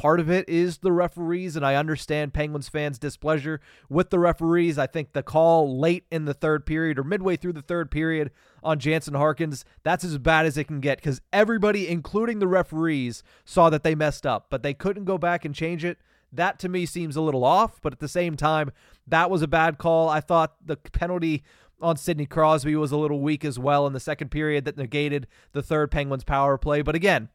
Part 0.00 0.18
of 0.18 0.30
it 0.30 0.48
is 0.48 0.78
the 0.78 0.92
referees, 0.92 1.56
and 1.56 1.66
I 1.66 1.74
understand 1.74 2.32
Penguins 2.32 2.70
fans' 2.70 2.98
displeasure 2.98 3.60
with 3.90 4.08
the 4.08 4.18
referees. 4.18 4.78
I 4.78 4.86
think 4.86 5.12
the 5.12 5.22
call 5.22 5.78
late 5.78 6.06
in 6.10 6.24
the 6.24 6.32
third 6.32 6.64
period 6.64 6.98
or 6.98 7.04
midway 7.04 7.36
through 7.36 7.52
the 7.52 7.60
third 7.60 7.90
period 7.90 8.30
on 8.62 8.78
Jansen 8.78 9.12
Harkins, 9.12 9.62
that's 9.82 10.02
as 10.02 10.16
bad 10.16 10.46
as 10.46 10.56
it 10.56 10.68
can 10.68 10.80
get 10.80 10.96
because 10.96 11.20
everybody, 11.34 11.86
including 11.86 12.38
the 12.38 12.48
referees, 12.48 13.22
saw 13.44 13.68
that 13.68 13.82
they 13.82 13.94
messed 13.94 14.24
up, 14.24 14.46
but 14.48 14.62
they 14.62 14.72
couldn't 14.72 15.04
go 15.04 15.18
back 15.18 15.44
and 15.44 15.54
change 15.54 15.84
it. 15.84 15.98
That 16.32 16.58
to 16.60 16.70
me 16.70 16.86
seems 16.86 17.14
a 17.14 17.20
little 17.20 17.44
off, 17.44 17.78
but 17.82 17.92
at 17.92 17.98
the 17.98 18.08
same 18.08 18.38
time, 18.38 18.70
that 19.06 19.28
was 19.28 19.42
a 19.42 19.46
bad 19.46 19.76
call. 19.76 20.08
I 20.08 20.20
thought 20.20 20.54
the 20.64 20.76
penalty 20.76 21.42
on 21.78 21.98
Sidney 21.98 22.24
Crosby 22.24 22.74
was 22.74 22.90
a 22.90 22.96
little 22.96 23.20
weak 23.20 23.44
as 23.44 23.58
well 23.58 23.86
in 23.86 23.92
the 23.92 24.00
second 24.00 24.30
period 24.30 24.64
that 24.64 24.78
negated 24.78 25.26
the 25.52 25.62
third 25.62 25.90
Penguins 25.90 26.24
power 26.24 26.56
play. 26.56 26.80
But 26.80 26.94
again, 26.94 27.28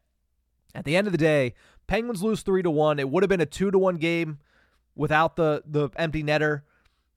at 0.76 0.84
the 0.84 0.98
end 0.98 1.08
of 1.08 1.14
the 1.14 1.18
day, 1.18 1.54
Penguins 1.88 2.24
lose 2.24 2.42
three 2.42 2.64
to 2.64 2.72
one. 2.72 3.00
It 3.00 3.10
would 3.10 3.24
have 3.24 3.30
been 3.30 3.42
a 3.42 3.46
two 3.46 3.72
to 3.72 3.78
one 3.78 3.98
game 3.98 4.40
without 4.96 5.36
the 5.36 5.64
the 5.66 5.90
empty 5.96 6.24
netter. 6.24 6.62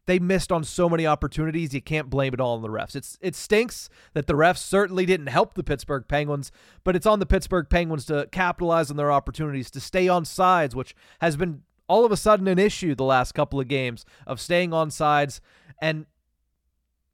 They 0.07 0.19
missed 0.19 0.51
on 0.51 0.65
so 0.65 0.89
many 0.89 1.07
opportunities. 1.07 1.75
You 1.75 1.83
can't 1.83 2.09
blame 2.09 2.33
it 2.33 2.41
all 2.41 2.57
on 2.57 2.63
the 2.63 2.69
refs. 2.69 2.97
It's 2.97 3.19
it 3.21 3.35
stinks 3.35 3.91
that 4.15 4.27
the 4.27 4.35
refs 4.35 4.59
certainly 4.59 5.05
didn't 5.05 5.27
help 5.27 5.55
the 5.55 5.65
Pittsburgh 5.65 6.05
Penguins, 6.09 6.51
but 6.83 6.97
it's 6.97 7.07
on 7.07 7.19
the 7.19 7.27
Pittsburgh 7.27 7.69
Penguins 7.69 8.07
to 8.07 8.27
capitalize 8.33 8.91
on 8.91 8.97
their 8.97 9.13
opportunities 9.13 9.71
to 9.73 9.81
stay 9.81 10.09
on 10.09 10.25
sides, 10.25 10.75
which 10.75 10.95
has 11.21 11.37
been 11.37 11.63
all 11.89 12.05
of 12.05 12.13
a 12.13 12.17
sudden 12.17 12.49
an 12.49 12.59
issue 12.59 12.95
the 12.95 13.05
last 13.05 13.33
couple 13.33 13.61
of 13.61 13.69
games 13.69 14.05
of 14.27 14.41
staying 14.41 14.73
on 14.73 14.91
sides 14.91 15.41
and 15.81 16.07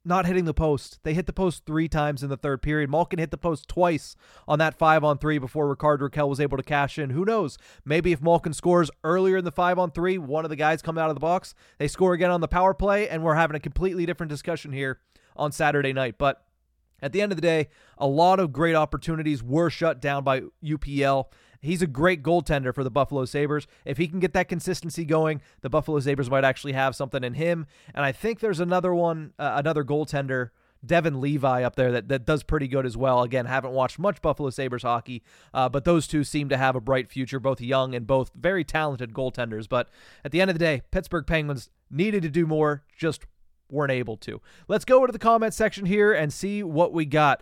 not 0.05 0.25
hitting 0.25 0.45
the 0.45 0.53
post. 0.53 0.99
They 1.03 1.13
hit 1.13 1.25
the 1.25 1.33
post 1.33 1.65
three 1.65 1.87
times 1.87 2.23
in 2.23 2.29
the 2.29 2.37
third 2.37 2.61
period. 2.61 2.89
Malkin 2.89 3.19
hit 3.19 3.31
the 3.31 3.37
post 3.37 3.67
twice 3.67 4.15
on 4.47 4.59
that 4.59 4.77
five 4.77 5.03
on 5.03 5.17
three 5.17 5.37
before 5.37 5.67
Rickard 5.67 6.01
Rakell 6.01 6.29
was 6.29 6.39
able 6.39 6.57
to 6.57 6.63
cash 6.63 6.99
in. 6.99 7.09
Who 7.09 7.25
knows? 7.25 7.57
Maybe 7.83 8.11
if 8.11 8.21
Malkin 8.21 8.53
scores 8.53 8.91
earlier 9.03 9.37
in 9.37 9.45
the 9.45 9.51
five 9.51 9.79
on 9.79 9.91
three, 9.91 10.17
one 10.17 10.45
of 10.45 10.49
the 10.49 10.55
guys 10.55 10.81
come 10.81 10.97
out 10.97 11.09
of 11.09 11.15
the 11.15 11.19
box, 11.19 11.55
they 11.79 11.87
score 11.87 12.13
again 12.13 12.31
on 12.31 12.41
the 12.41 12.47
power 12.47 12.73
play, 12.73 13.09
and 13.09 13.23
we're 13.23 13.35
having 13.35 13.55
a 13.55 13.59
completely 13.59 14.05
different 14.05 14.29
discussion 14.29 14.71
here 14.71 14.99
on 15.35 15.51
Saturday 15.51 15.93
night. 15.93 16.15
But 16.17 16.45
at 17.01 17.11
the 17.11 17.21
end 17.21 17.31
of 17.31 17.35
the 17.35 17.41
day, 17.41 17.67
a 17.97 18.07
lot 18.07 18.39
of 18.39 18.53
great 18.53 18.75
opportunities 18.75 19.43
were 19.43 19.69
shut 19.69 20.01
down 20.01 20.23
by 20.23 20.43
UPL. 20.63 21.25
He's 21.65 21.81
a 21.81 21.87
great 21.87 22.23
goaltender 22.23 22.73
for 22.73 22.83
the 22.83 22.91
Buffalo 22.91 23.25
Sabres. 23.25 23.67
If 23.83 23.97
he 23.97 24.07
can 24.07 24.19
get 24.19 24.33
that 24.33 24.47
consistency 24.47 25.05
going, 25.05 25.41
the 25.61 25.69
Buffalo 25.69 25.99
Sabres 25.99 26.29
might 26.29 26.43
actually 26.43 26.73
have 26.73 26.95
something 26.95 27.23
in 27.23 27.33
him. 27.33 27.67
And 27.93 28.05
I 28.05 28.11
think 28.11 28.39
there's 28.39 28.59
another 28.59 28.93
one, 28.93 29.33
uh, 29.39 29.53
another 29.55 29.83
goaltender, 29.83 30.49
Devon 30.85 31.19
Levi 31.19 31.63
up 31.63 31.75
there 31.75 31.91
that, 31.91 32.09
that 32.09 32.25
does 32.25 32.43
pretty 32.43 32.67
good 32.67 32.85
as 32.85 32.95
well. 32.95 33.23
Again, 33.23 33.45
haven't 33.45 33.71
watched 33.71 33.97
much 33.97 34.21
Buffalo 34.21 34.49
Sabres 34.49 34.83
hockey, 34.83 35.23
uh, 35.53 35.67
but 35.67 35.83
those 35.83 36.07
two 36.07 36.23
seem 36.23 36.49
to 36.49 36.57
have 36.57 36.75
a 36.75 36.81
bright 36.81 37.09
future, 37.09 37.39
both 37.39 37.59
young 37.59 37.95
and 37.95 38.05
both 38.05 38.31
very 38.35 38.63
talented 38.63 39.13
goaltenders. 39.13 39.67
But 39.67 39.89
at 40.23 40.31
the 40.31 40.41
end 40.41 40.51
of 40.51 40.55
the 40.55 40.63
day, 40.63 40.83
Pittsburgh 40.91 41.25
Penguins 41.25 41.69
needed 41.89 42.21
to 42.23 42.29
do 42.29 42.45
more, 42.45 42.83
just 42.95 43.25
weren't 43.69 43.91
able 43.91 44.17
to. 44.17 44.41
Let's 44.67 44.85
go 44.85 45.05
to 45.05 45.11
the 45.11 45.19
comment 45.19 45.53
section 45.53 45.85
here 45.85 46.13
and 46.13 46.31
see 46.31 46.61
what 46.63 46.93
we 46.93 47.05
got. 47.05 47.41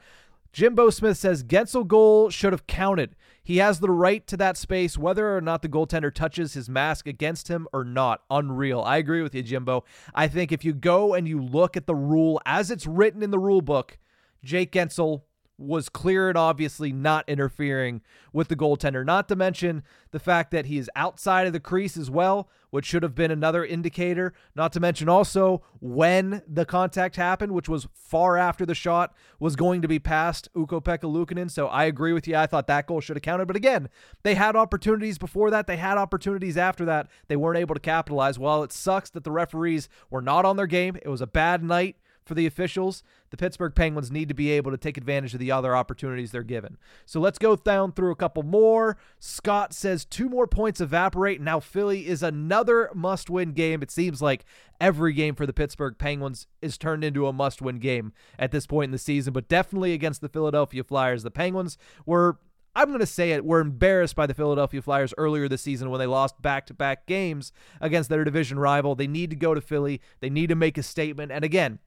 Jimbo 0.53 0.91
Smith 0.91 1.17
says 1.17 1.43
Guentzel 1.43 1.87
goal 1.87 2.29
should 2.29 2.53
have 2.53 2.67
counted. 2.67 3.15
He 3.43 3.57
has 3.57 3.79
the 3.79 3.89
right 3.89 4.25
to 4.27 4.37
that 4.37 4.55
space, 4.55 4.99
whether 4.99 5.35
or 5.35 5.41
not 5.41 5.63
the 5.63 5.67
goaltender 5.67 6.13
touches 6.13 6.53
his 6.53 6.69
mask 6.69 7.07
against 7.07 7.47
him 7.47 7.67
or 7.73 7.83
not. 7.83 8.21
Unreal. 8.29 8.81
I 8.81 8.97
agree 8.97 9.23
with 9.23 9.33
you, 9.33 9.41
Jimbo. 9.41 9.83
I 10.13 10.27
think 10.27 10.51
if 10.51 10.63
you 10.63 10.73
go 10.73 11.15
and 11.15 11.27
you 11.27 11.41
look 11.41 11.75
at 11.75 11.87
the 11.87 11.95
rule 11.95 12.39
as 12.45 12.69
it's 12.69 12.85
written 12.85 13.23
in 13.23 13.31
the 13.31 13.39
rule 13.39 13.61
book, 13.61 13.97
Jake 14.43 14.71
Guentzel 14.71 15.23
was 15.57 15.87
clear 15.87 16.29
and 16.29 16.37
obviously 16.37 16.91
not 16.91 17.27
interfering 17.27 18.01
with 18.31 18.47
the 18.47 18.55
goaltender. 18.55 19.05
Not 19.05 19.27
to 19.29 19.35
mention 19.35 19.83
the 20.11 20.19
fact 20.19 20.51
that 20.51 20.65
he 20.65 20.77
is 20.77 20.89
outside 20.95 21.47
of 21.47 21.53
the 21.53 21.59
crease 21.59 21.95
as 21.95 22.09
well, 22.09 22.49
which 22.71 22.85
should 22.85 23.03
have 23.03 23.13
been 23.13 23.29
another 23.29 23.63
indicator. 23.63 24.33
Not 24.55 24.73
to 24.73 24.79
mention 24.79 25.07
also 25.07 25.61
when 25.79 26.41
the 26.47 26.65
contact 26.65 27.15
happened, 27.15 27.51
which 27.51 27.69
was 27.69 27.87
far 27.93 28.37
after 28.37 28.65
the 28.65 28.73
shot 28.73 29.13
was 29.39 29.55
going 29.55 29.81
to 29.83 29.87
be 29.87 29.99
past 29.99 30.49
Ukko-Pekka 30.55 31.01
Luukkonen. 31.01 31.51
So 31.51 31.67
I 31.67 31.85
agree 31.85 32.13
with 32.13 32.27
you. 32.27 32.35
I 32.35 32.47
thought 32.47 32.67
that 32.67 32.87
goal 32.87 32.99
should 33.01 33.15
have 33.15 33.23
counted. 33.23 33.45
But 33.45 33.55
again, 33.55 33.89
they 34.23 34.33
had 34.33 34.55
opportunities 34.55 35.17
before 35.19 35.51
that. 35.51 35.67
They 35.67 35.77
had 35.77 35.97
opportunities 35.97 36.57
after 36.57 36.85
that. 36.85 37.07
They 37.27 37.35
weren't 37.35 37.59
able 37.59 37.75
to 37.75 37.81
capitalize. 37.81 38.39
Well, 38.39 38.63
it 38.63 38.71
sucks 38.71 39.11
that 39.11 39.23
the 39.23 39.31
referees 39.31 39.87
were 40.09 40.21
not 40.21 40.45
on 40.45 40.57
their 40.57 40.67
game, 40.67 40.97
it 41.01 41.09
was 41.09 41.21
a 41.21 41.27
bad 41.27 41.63
night 41.63 41.97
for 42.25 42.33
the 42.33 42.45
officials. 42.45 43.03
The 43.29 43.37
Pittsburgh 43.37 43.75
Penguins 43.75 44.11
need 44.11 44.27
to 44.29 44.33
be 44.33 44.51
able 44.51 44.71
to 44.71 44.77
take 44.77 44.97
advantage 44.97 45.33
of 45.33 45.39
the 45.39 45.51
other 45.51 45.75
opportunities 45.75 46.31
they're 46.31 46.43
given. 46.43 46.77
So 47.05 47.19
let's 47.19 47.39
go 47.39 47.55
down 47.55 47.91
through 47.91 48.11
a 48.11 48.15
couple 48.15 48.43
more. 48.43 48.97
Scott 49.19 49.73
says 49.73 50.05
two 50.05 50.29
more 50.29 50.47
points 50.47 50.81
evaporate. 50.81 51.41
Now 51.41 51.59
Philly 51.59 52.07
is 52.07 52.23
another 52.23 52.89
must 52.93 53.29
win 53.29 53.53
game. 53.53 53.81
It 53.81 53.91
seems 53.91 54.21
like 54.21 54.45
every 54.79 55.13
game 55.13 55.35
for 55.35 55.45
the 55.45 55.53
Pittsburgh 55.53 55.97
Penguins 55.97 56.47
is 56.61 56.77
turned 56.77 57.03
into 57.03 57.27
a 57.27 57.33
must 57.33 57.61
win 57.61 57.79
game 57.79 58.13
at 58.37 58.51
this 58.51 58.67
point 58.67 58.89
in 58.89 58.91
the 58.91 58.97
season, 58.97 59.33
but 59.33 59.47
definitely 59.47 59.93
against 59.93 60.21
the 60.21 60.29
Philadelphia 60.29 60.83
Flyers. 60.83 61.23
The 61.23 61.31
Penguins 61.31 61.77
were 62.05 62.39
I'm 62.75 62.87
going 62.87 62.99
to 62.99 63.05
say 63.05 63.31
it, 63.31 63.45
were 63.45 63.59
embarrassed 63.59 64.15
by 64.15 64.25
the 64.25 64.33
Philadelphia 64.33 64.81
Flyers 64.81 65.13
earlier 65.17 65.47
this 65.47 65.61
season 65.61 65.91
when 65.91 65.99
they 65.99 66.07
lost 66.07 66.41
back 66.41 66.65
to 66.67 66.73
back 66.73 67.05
games 67.05 67.51
against 67.79 68.09
their 68.09 68.23
division 68.23 68.57
rival. 68.57 68.95
They 68.95 69.05
need 69.05 69.29
to 69.29 69.35
go 69.35 69.53
to 69.53 69.61
Philly. 69.61 70.01
They 70.21 70.29
need 70.29 70.47
to 70.47 70.55
make 70.55 70.77
a 70.77 70.83
statement. 70.83 71.31
And 71.31 71.45
again, 71.45 71.79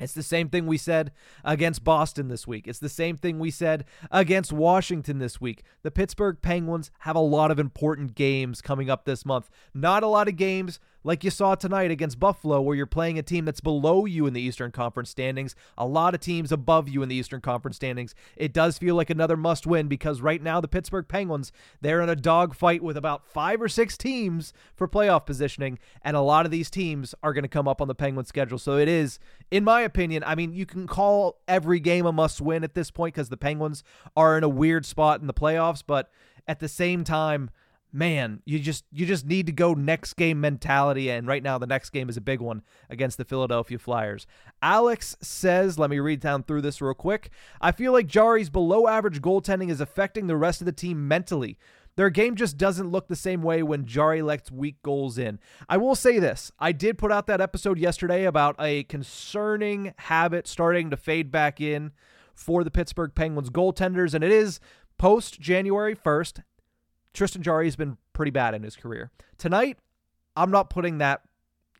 it's 0.00 0.12
the 0.12 0.22
same 0.22 0.48
thing 0.48 0.66
we 0.66 0.78
said 0.78 1.12
against 1.44 1.84
Boston 1.84 2.28
this 2.28 2.46
week. 2.46 2.66
It's 2.66 2.78
the 2.78 2.88
same 2.88 3.16
thing 3.16 3.38
we 3.38 3.50
said 3.50 3.84
against 4.10 4.52
Washington 4.52 5.18
this 5.18 5.40
week. 5.40 5.62
The 5.82 5.90
Pittsburgh 5.90 6.38
Penguins 6.40 6.90
have 7.00 7.16
a 7.16 7.20
lot 7.20 7.50
of 7.50 7.58
important 7.58 8.14
games 8.14 8.60
coming 8.62 8.90
up 8.90 9.04
this 9.04 9.24
month. 9.24 9.50
Not 9.74 10.02
a 10.02 10.08
lot 10.08 10.28
of 10.28 10.36
games 10.36 10.80
like 11.02 11.24
you 11.24 11.30
saw 11.30 11.54
tonight 11.54 11.90
against 11.90 12.20
Buffalo, 12.20 12.60
where 12.60 12.76
you're 12.76 12.86
playing 12.86 13.18
a 13.18 13.22
team 13.22 13.44
that's 13.44 13.60
below 13.60 14.04
you 14.04 14.26
in 14.26 14.34
the 14.34 14.40
Eastern 14.40 14.70
Conference 14.70 15.10
standings, 15.10 15.56
a 15.78 15.86
lot 15.86 16.14
of 16.14 16.20
teams 16.20 16.52
above 16.52 16.88
you 16.88 17.02
in 17.02 17.08
the 17.08 17.14
Eastern 17.14 17.40
Conference 17.40 17.76
standings. 17.76 18.14
It 18.36 18.52
does 18.52 18.78
feel 18.78 18.94
like 18.94 19.10
another 19.10 19.36
must 19.36 19.66
win 19.66 19.88
because 19.88 20.20
right 20.20 20.42
now 20.42 20.60
the 20.60 20.68
Pittsburgh 20.68 21.08
Penguins, 21.08 21.52
they're 21.80 22.02
in 22.02 22.08
a 22.08 22.16
dogfight 22.16 22.82
with 22.82 22.96
about 22.96 23.26
five 23.26 23.62
or 23.62 23.68
six 23.68 23.96
teams 23.96 24.52
for 24.74 24.86
playoff 24.88 25.26
positioning, 25.26 25.78
and 26.02 26.16
a 26.16 26.20
lot 26.20 26.44
of 26.44 26.52
these 26.52 26.70
teams 26.70 27.14
are 27.22 27.32
going 27.32 27.44
to 27.44 27.48
come 27.48 27.68
up 27.68 27.80
on 27.80 27.88
the 27.88 27.94
Penguins 27.94 28.28
schedule. 28.28 28.58
So 28.58 28.76
it 28.76 28.88
is, 28.88 29.18
in 29.50 29.64
my 29.64 29.80
opinion, 29.80 30.22
I 30.26 30.34
mean, 30.34 30.52
you 30.52 30.66
can 30.66 30.86
call 30.86 31.38
every 31.48 31.80
game 31.80 32.06
a 32.06 32.12
must 32.12 32.40
win 32.40 32.64
at 32.64 32.74
this 32.74 32.90
point 32.90 33.14
because 33.14 33.28
the 33.28 33.36
Penguins 33.36 33.82
are 34.16 34.36
in 34.36 34.44
a 34.44 34.48
weird 34.48 34.84
spot 34.84 35.20
in 35.20 35.26
the 35.26 35.34
playoffs, 35.34 35.82
but 35.86 36.10
at 36.46 36.60
the 36.60 36.68
same 36.68 37.04
time, 37.04 37.50
man, 37.92 38.42
you 38.44 38.58
just 38.58 38.84
you 38.92 39.06
just 39.06 39.26
need 39.26 39.46
to 39.46 39.52
go 39.52 39.74
next 39.74 40.14
game 40.14 40.40
mentality 40.40 41.10
and 41.10 41.26
right 41.26 41.42
now 41.42 41.58
the 41.58 41.66
next 41.66 41.90
game 41.90 42.08
is 42.08 42.16
a 42.16 42.20
big 42.20 42.40
one 42.40 42.62
against 42.88 43.18
the 43.18 43.24
Philadelphia 43.24 43.78
Flyers. 43.78 44.26
Alex 44.62 45.16
says, 45.20 45.78
let 45.78 45.90
me 45.90 45.98
read 45.98 46.20
down 46.20 46.42
through 46.42 46.62
this 46.62 46.80
real 46.80 46.94
quick. 46.94 47.30
I 47.60 47.72
feel 47.72 47.92
like 47.92 48.06
Jarry's 48.06 48.50
below 48.50 48.86
average 48.86 49.20
goaltending 49.20 49.70
is 49.70 49.80
affecting 49.80 50.26
the 50.26 50.36
rest 50.36 50.60
of 50.60 50.66
the 50.66 50.72
team 50.72 51.06
mentally. 51.08 51.58
Their 51.96 52.10
game 52.10 52.36
just 52.36 52.56
doesn't 52.56 52.90
look 52.90 53.08
the 53.08 53.16
same 53.16 53.42
way 53.42 53.62
when 53.62 53.84
Jarry 53.84 54.22
lets 54.22 54.50
weak 54.50 54.80
goals 54.82 55.18
in. 55.18 55.38
I 55.68 55.76
will 55.76 55.94
say 55.94 56.18
this. 56.18 56.52
I 56.58 56.72
did 56.72 56.98
put 56.98 57.12
out 57.12 57.26
that 57.26 57.40
episode 57.40 57.78
yesterday 57.78 58.24
about 58.24 58.56
a 58.58 58.84
concerning 58.84 59.92
habit 59.98 60.46
starting 60.46 60.90
to 60.90 60.96
fade 60.96 61.30
back 61.30 61.60
in 61.60 61.92
for 62.34 62.64
the 62.64 62.70
Pittsburgh 62.70 63.14
Penguins 63.14 63.50
goaltenders, 63.50 64.14
and 64.14 64.24
it 64.24 64.32
is 64.32 64.60
post 64.98 65.40
January 65.40 65.94
1st. 65.94 66.42
Tristan 67.12 67.42
Jarry 67.42 67.66
has 67.66 67.76
been 67.76 67.96
pretty 68.12 68.30
bad 68.30 68.54
in 68.54 68.62
his 68.62 68.76
career. 68.76 69.10
Tonight, 69.38 69.78
I'm 70.36 70.50
not 70.50 70.70
putting 70.70 70.98
that 70.98 71.22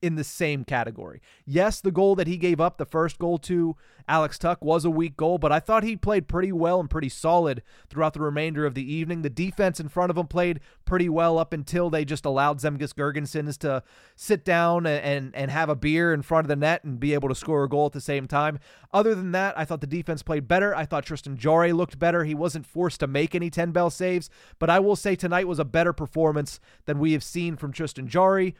in 0.02 0.16
the 0.16 0.24
same 0.24 0.64
category. 0.64 1.20
Yes, 1.44 1.80
the 1.80 1.90
goal 1.90 2.14
that 2.16 2.26
he 2.26 2.36
gave 2.36 2.60
up, 2.60 2.78
the 2.78 2.86
first 2.86 3.18
goal 3.18 3.38
to 3.38 3.76
Alex 4.08 4.38
Tuch, 4.38 4.58
was 4.60 4.84
a 4.84 4.90
weak 4.90 5.16
goal, 5.16 5.38
but 5.38 5.52
I 5.52 5.60
thought 5.60 5.82
he 5.82 5.96
played 5.96 6.26
pretty 6.26 6.52
well 6.52 6.80
and 6.80 6.88
pretty 6.88 7.08
solid 7.08 7.62
throughout 7.88 8.14
the 8.14 8.20
remainder 8.20 8.64
of 8.64 8.74
the 8.74 8.92
evening. 8.92 9.22
The 9.22 9.30
defense 9.30 9.78
in 9.78 9.88
front 9.88 10.10
of 10.10 10.16
him 10.16 10.26
played 10.26 10.60
pretty 10.84 11.08
well 11.08 11.38
up 11.38 11.52
until 11.52 11.90
they 11.90 12.04
just 12.04 12.24
allowed 12.24 12.60
Zemgus 12.60 12.94
Girgensons 12.94 13.58
to 13.58 13.82
sit 14.16 14.44
down 14.44 14.86
and, 14.86 15.04
and, 15.04 15.36
and 15.36 15.50
have 15.50 15.68
a 15.68 15.76
beer 15.76 16.14
in 16.14 16.22
front 16.22 16.44
of 16.44 16.48
the 16.48 16.56
net 16.56 16.82
and 16.84 16.98
be 16.98 17.14
able 17.14 17.28
to 17.28 17.34
score 17.34 17.64
a 17.64 17.68
goal 17.68 17.86
at 17.86 17.92
the 17.92 18.00
same 18.00 18.26
time. 18.26 18.58
Other 18.92 19.14
than 19.14 19.32
that, 19.32 19.56
I 19.58 19.64
thought 19.64 19.80
the 19.80 19.86
defense 19.86 20.22
played 20.22 20.48
better. 20.48 20.74
I 20.74 20.86
thought 20.86 21.04
Tristan 21.04 21.36
Jarry 21.36 21.72
looked 21.72 21.98
better. 21.98 22.24
He 22.24 22.34
wasn't 22.34 22.66
forced 22.66 23.00
to 23.00 23.06
make 23.06 23.34
any 23.34 23.50
10 23.50 23.70
bell 23.70 23.90
saves, 23.90 24.30
but 24.58 24.70
I 24.70 24.80
will 24.80 24.96
say 24.96 25.14
tonight 25.14 25.46
was 25.46 25.58
a 25.58 25.64
better 25.64 25.92
performance 25.92 26.58
than 26.86 26.98
we 26.98 27.12
have 27.12 27.22
seen 27.22 27.56
from 27.56 27.72
Tristan 27.72 28.08
Jarry 28.08 28.56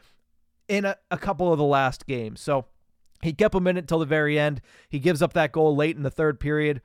in 0.71 0.85
a, 0.85 0.95
a 1.11 1.17
couple 1.17 1.51
of 1.51 1.57
the 1.57 1.65
last 1.65 2.07
games. 2.07 2.39
So 2.39 2.65
he 3.21 3.33
kept 3.33 3.53
him 3.53 3.67
in 3.67 3.75
it 3.75 3.81
until 3.81 3.99
the 3.99 4.05
very 4.05 4.39
end. 4.39 4.61
He 4.87 4.99
gives 4.99 5.21
up 5.21 5.33
that 5.33 5.51
goal 5.51 5.75
late 5.75 5.97
in 5.97 6.03
the 6.03 6.09
third 6.09 6.39
period. 6.39 6.81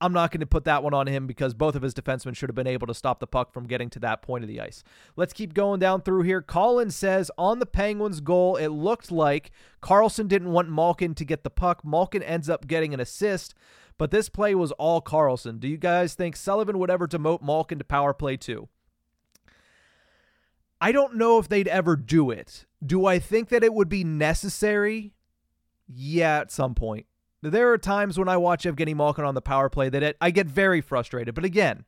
I'm 0.00 0.14
not 0.14 0.30
going 0.30 0.40
to 0.40 0.46
put 0.46 0.64
that 0.64 0.82
one 0.82 0.94
on 0.94 1.06
him 1.06 1.26
because 1.26 1.52
both 1.52 1.74
of 1.74 1.82
his 1.82 1.92
defensemen 1.92 2.34
should 2.34 2.48
have 2.48 2.56
been 2.56 2.66
able 2.66 2.86
to 2.86 2.94
stop 2.94 3.20
the 3.20 3.26
puck 3.26 3.52
from 3.52 3.66
getting 3.66 3.90
to 3.90 3.98
that 3.98 4.22
point 4.22 4.42
of 4.42 4.48
the 4.48 4.58
ice. 4.58 4.82
Let's 5.16 5.34
keep 5.34 5.52
going 5.52 5.80
down 5.80 6.00
through 6.00 6.22
here. 6.22 6.40
Colin 6.40 6.90
says 6.90 7.30
on 7.36 7.58
the 7.58 7.66
Penguins' 7.66 8.22
goal, 8.22 8.56
it 8.56 8.68
looked 8.68 9.12
like 9.12 9.50
Karlsson 9.82 10.26
didn't 10.26 10.52
want 10.52 10.70
Malkin 10.70 11.14
to 11.16 11.24
get 11.26 11.44
the 11.44 11.50
puck. 11.50 11.84
Malkin 11.84 12.22
ends 12.22 12.48
up 12.48 12.66
getting 12.66 12.94
an 12.94 13.00
assist, 13.00 13.54
but 13.98 14.10
this 14.10 14.30
play 14.30 14.54
was 14.54 14.72
all 14.72 15.02
Karlsson. 15.02 15.60
Do 15.60 15.68
you 15.68 15.76
guys 15.76 16.14
think 16.14 16.36
Sullivan 16.36 16.78
would 16.78 16.90
ever 16.90 17.06
demote 17.06 17.42
Malkin 17.42 17.76
to 17.76 17.84
power 17.84 18.14
play 18.14 18.38
too? 18.38 18.70
I 20.80 20.92
don't 20.92 21.16
know 21.16 21.38
if 21.38 21.48
they'd 21.48 21.68
ever 21.68 21.96
do 21.96 22.30
it. 22.30 22.66
Do 22.84 23.06
I 23.06 23.18
think 23.18 23.50
that 23.50 23.62
it 23.62 23.74
would 23.74 23.88
be 23.88 24.04
necessary? 24.04 25.12
Yeah, 25.86 26.38
at 26.38 26.50
some 26.50 26.74
point. 26.74 27.06
There 27.42 27.72
are 27.72 27.78
times 27.78 28.18
when 28.18 28.28
I 28.28 28.36
watch 28.36 28.64
Evgeny 28.64 28.94
Malkin 28.94 29.24
on 29.24 29.34
the 29.34 29.42
power 29.42 29.68
play 29.68 29.88
that 29.88 30.02
it, 30.02 30.16
I 30.20 30.30
get 30.30 30.46
very 30.46 30.80
frustrated. 30.80 31.34
But 31.34 31.44
again, 31.44 31.84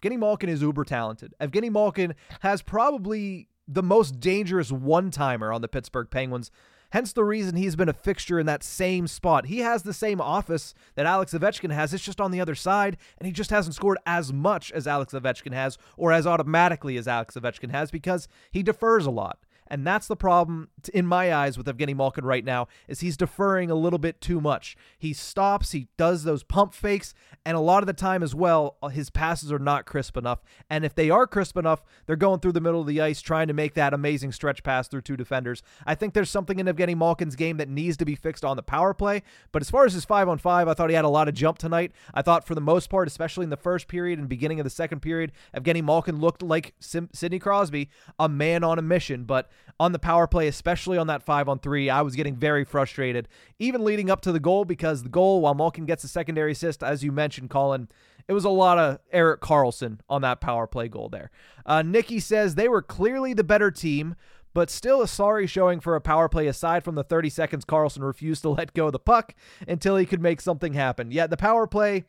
Evgeny 0.00 0.18
Malkin 0.18 0.48
is 0.48 0.62
uber 0.62 0.84
talented. 0.84 1.34
Evgeny 1.40 1.70
Malkin 1.70 2.14
has 2.40 2.62
probably 2.62 3.48
the 3.68 3.82
most 3.82 4.20
dangerous 4.20 4.70
one 4.70 5.10
timer 5.10 5.52
on 5.52 5.60
the 5.60 5.68
Pittsburgh 5.68 6.08
Penguins 6.10 6.50
Hence 6.90 7.12
the 7.12 7.24
reason 7.24 7.56
he's 7.56 7.76
been 7.76 7.88
a 7.88 7.92
fixture 7.92 8.38
in 8.38 8.46
that 8.46 8.62
same 8.62 9.06
spot. 9.06 9.46
He 9.46 9.58
has 9.58 9.82
the 9.82 9.92
same 9.92 10.20
office 10.20 10.74
that 10.94 11.06
Alex 11.06 11.32
Ovechkin 11.32 11.72
has. 11.72 11.92
It's 11.92 12.04
just 12.04 12.20
on 12.20 12.30
the 12.30 12.40
other 12.40 12.54
side, 12.54 12.96
and 13.18 13.26
he 13.26 13.32
just 13.32 13.50
hasn't 13.50 13.74
scored 13.74 13.98
as 14.06 14.32
much 14.32 14.70
as 14.72 14.86
Alex 14.86 15.12
Ovechkin 15.12 15.52
has, 15.52 15.78
or 15.96 16.12
as 16.12 16.26
automatically 16.26 16.96
as 16.96 17.08
Alex 17.08 17.34
Ovechkin 17.34 17.70
has, 17.70 17.90
because 17.90 18.28
he 18.50 18.62
defers 18.62 19.06
a 19.06 19.10
lot. 19.10 19.38
And 19.68 19.86
that's 19.86 20.06
the 20.06 20.16
problem 20.16 20.68
in 20.94 21.06
my 21.06 21.34
eyes 21.34 21.58
with 21.58 21.66
Evgeny 21.66 21.94
Malkin 21.94 22.24
right 22.24 22.44
now 22.44 22.68
is 22.88 23.00
he's 23.00 23.16
deferring 23.16 23.70
a 23.70 23.74
little 23.74 23.98
bit 23.98 24.20
too 24.20 24.40
much. 24.40 24.76
He 24.98 25.12
stops, 25.12 25.72
he 25.72 25.88
does 25.96 26.24
those 26.24 26.42
pump 26.42 26.74
fakes, 26.74 27.14
and 27.44 27.56
a 27.56 27.60
lot 27.60 27.82
of 27.82 27.86
the 27.86 27.92
time 27.92 28.22
as 28.22 28.34
well, 28.34 28.76
uh, 28.82 28.88
his 28.88 29.10
passes 29.10 29.52
are 29.52 29.58
not 29.58 29.86
crisp 29.86 30.16
enough. 30.16 30.40
And 30.68 30.84
if 30.84 30.94
they 30.94 31.10
are 31.10 31.26
crisp 31.26 31.56
enough, 31.56 31.82
they're 32.06 32.16
going 32.16 32.40
through 32.40 32.52
the 32.52 32.60
middle 32.60 32.80
of 32.80 32.86
the 32.86 33.00
ice 33.00 33.20
trying 33.20 33.48
to 33.48 33.54
make 33.54 33.74
that 33.74 33.94
amazing 33.94 34.32
stretch 34.32 34.62
pass 34.62 34.88
through 34.88 35.02
two 35.02 35.16
defenders. 35.16 35.62
I 35.86 35.94
think 35.94 36.14
there's 36.14 36.30
something 36.30 36.58
in 36.58 36.66
Evgeny 36.66 36.96
Malkin's 36.96 37.36
game 37.36 37.56
that 37.58 37.68
needs 37.68 37.96
to 37.98 38.04
be 38.04 38.14
fixed 38.14 38.44
on 38.44 38.56
the 38.56 38.62
power 38.62 38.94
play. 38.94 39.22
But 39.52 39.62
as 39.62 39.70
far 39.70 39.84
as 39.84 39.92
his 39.92 40.04
five 40.04 40.28
on 40.28 40.38
five, 40.38 40.68
I 40.68 40.74
thought 40.74 40.90
he 40.90 40.96
had 40.96 41.04
a 41.04 41.08
lot 41.08 41.28
of 41.28 41.34
jump 41.34 41.58
tonight. 41.58 41.92
I 42.14 42.22
thought 42.22 42.46
for 42.46 42.54
the 42.54 42.60
most 42.60 42.90
part, 42.90 43.08
especially 43.08 43.44
in 43.44 43.50
the 43.50 43.56
first 43.56 43.88
period 43.88 44.18
and 44.18 44.28
beginning 44.28 44.60
of 44.60 44.64
the 44.64 44.70
second 44.70 45.00
period, 45.00 45.32
Evgeny 45.56 45.82
Malkin 45.82 46.20
looked 46.20 46.42
like 46.42 46.74
Sim- 46.80 47.10
Sidney 47.12 47.38
Crosby, 47.38 47.90
a 48.18 48.28
man 48.28 48.64
on 48.64 48.78
a 48.78 48.82
mission. 48.82 49.24
But 49.24 49.50
on 49.78 49.92
the 49.92 49.98
power 49.98 50.26
play, 50.26 50.48
especially 50.48 50.96
on 50.96 51.06
that 51.08 51.22
five 51.22 51.48
on 51.48 51.58
three, 51.58 51.90
I 51.90 52.00
was 52.02 52.16
getting 52.16 52.36
very 52.36 52.64
frustrated, 52.64 53.28
even 53.58 53.84
leading 53.84 54.10
up 54.10 54.22
to 54.22 54.32
the 54.32 54.40
goal, 54.40 54.64
because 54.64 55.02
the 55.02 55.08
goal, 55.08 55.42
while 55.42 55.54
Malkin 55.54 55.84
gets 55.84 56.04
a 56.04 56.08
secondary 56.08 56.52
assist, 56.52 56.82
as 56.82 57.04
you 57.04 57.12
mentioned, 57.12 57.50
Colin, 57.50 57.88
it 58.28 58.32
was 58.32 58.44
a 58.44 58.50
lot 58.50 58.78
of 58.78 58.98
Erik 59.12 59.40
Karlsson 59.40 59.98
on 60.08 60.22
that 60.22 60.40
power 60.40 60.66
play 60.66 60.88
goal 60.88 61.08
there. 61.08 61.30
Uh, 61.64 61.82
Nikki 61.82 62.18
says 62.18 62.54
they 62.54 62.68
were 62.68 62.82
clearly 62.82 63.34
the 63.34 63.44
better 63.44 63.70
team, 63.70 64.16
but 64.54 64.70
still 64.70 65.02
a 65.02 65.08
sorry 65.08 65.46
showing 65.46 65.80
for 65.80 65.94
a 65.94 66.00
power 66.00 66.28
play 66.28 66.46
aside 66.46 66.82
from 66.82 66.94
the 66.94 67.04
30 67.04 67.28
seconds 67.28 67.64
Karlsson 67.64 68.02
refused 68.02 68.42
to 68.42 68.48
let 68.50 68.72
go 68.72 68.86
of 68.86 68.92
the 68.92 68.98
puck 68.98 69.34
until 69.68 69.96
he 69.96 70.06
could 70.06 70.22
make 70.22 70.40
something 70.40 70.72
happen. 70.72 71.12
Yet 71.12 71.30
the 71.30 71.36
power 71.36 71.66
play 71.66 72.04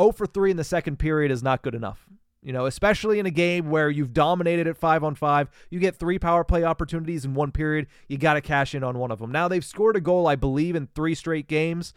0 0.00 0.12
for 0.12 0.26
3 0.26 0.50
in 0.50 0.56
the 0.56 0.64
second 0.64 0.98
period 0.98 1.30
is 1.30 1.42
not 1.42 1.62
good 1.62 1.74
enough. 1.74 2.08
You 2.42 2.52
know, 2.52 2.66
especially 2.66 3.18
in 3.18 3.26
a 3.26 3.30
game 3.30 3.68
where 3.68 3.90
you've 3.90 4.14
dominated 4.14 4.68
at 4.68 4.76
five 4.76 5.02
on 5.02 5.16
five, 5.16 5.50
you 5.70 5.80
get 5.80 5.96
three 5.96 6.20
power 6.20 6.44
play 6.44 6.62
opportunities 6.62 7.24
in 7.24 7.34
one 7.34 7.50
period. 7.50 7.88
You 8.06 8.16
got 8.16 8.34
to 8.34 8.40
cash 8.40 8.74
in 8.74 8.84
on 8.84 8.96
one 8.98 9.10
of 9.10 9.18
them. 9.18 9.32
Now 9.32 9.48
they've 9.48 9.64
scored 9.64 9.96
a 9.96 10.00
goal, 10.00 10.28
I 10.28 10.36
believe, 10.36 10.76
in 10.76 10.88
three 10.94 11.16
straight 11.16 11.48
games. 11.48 11.92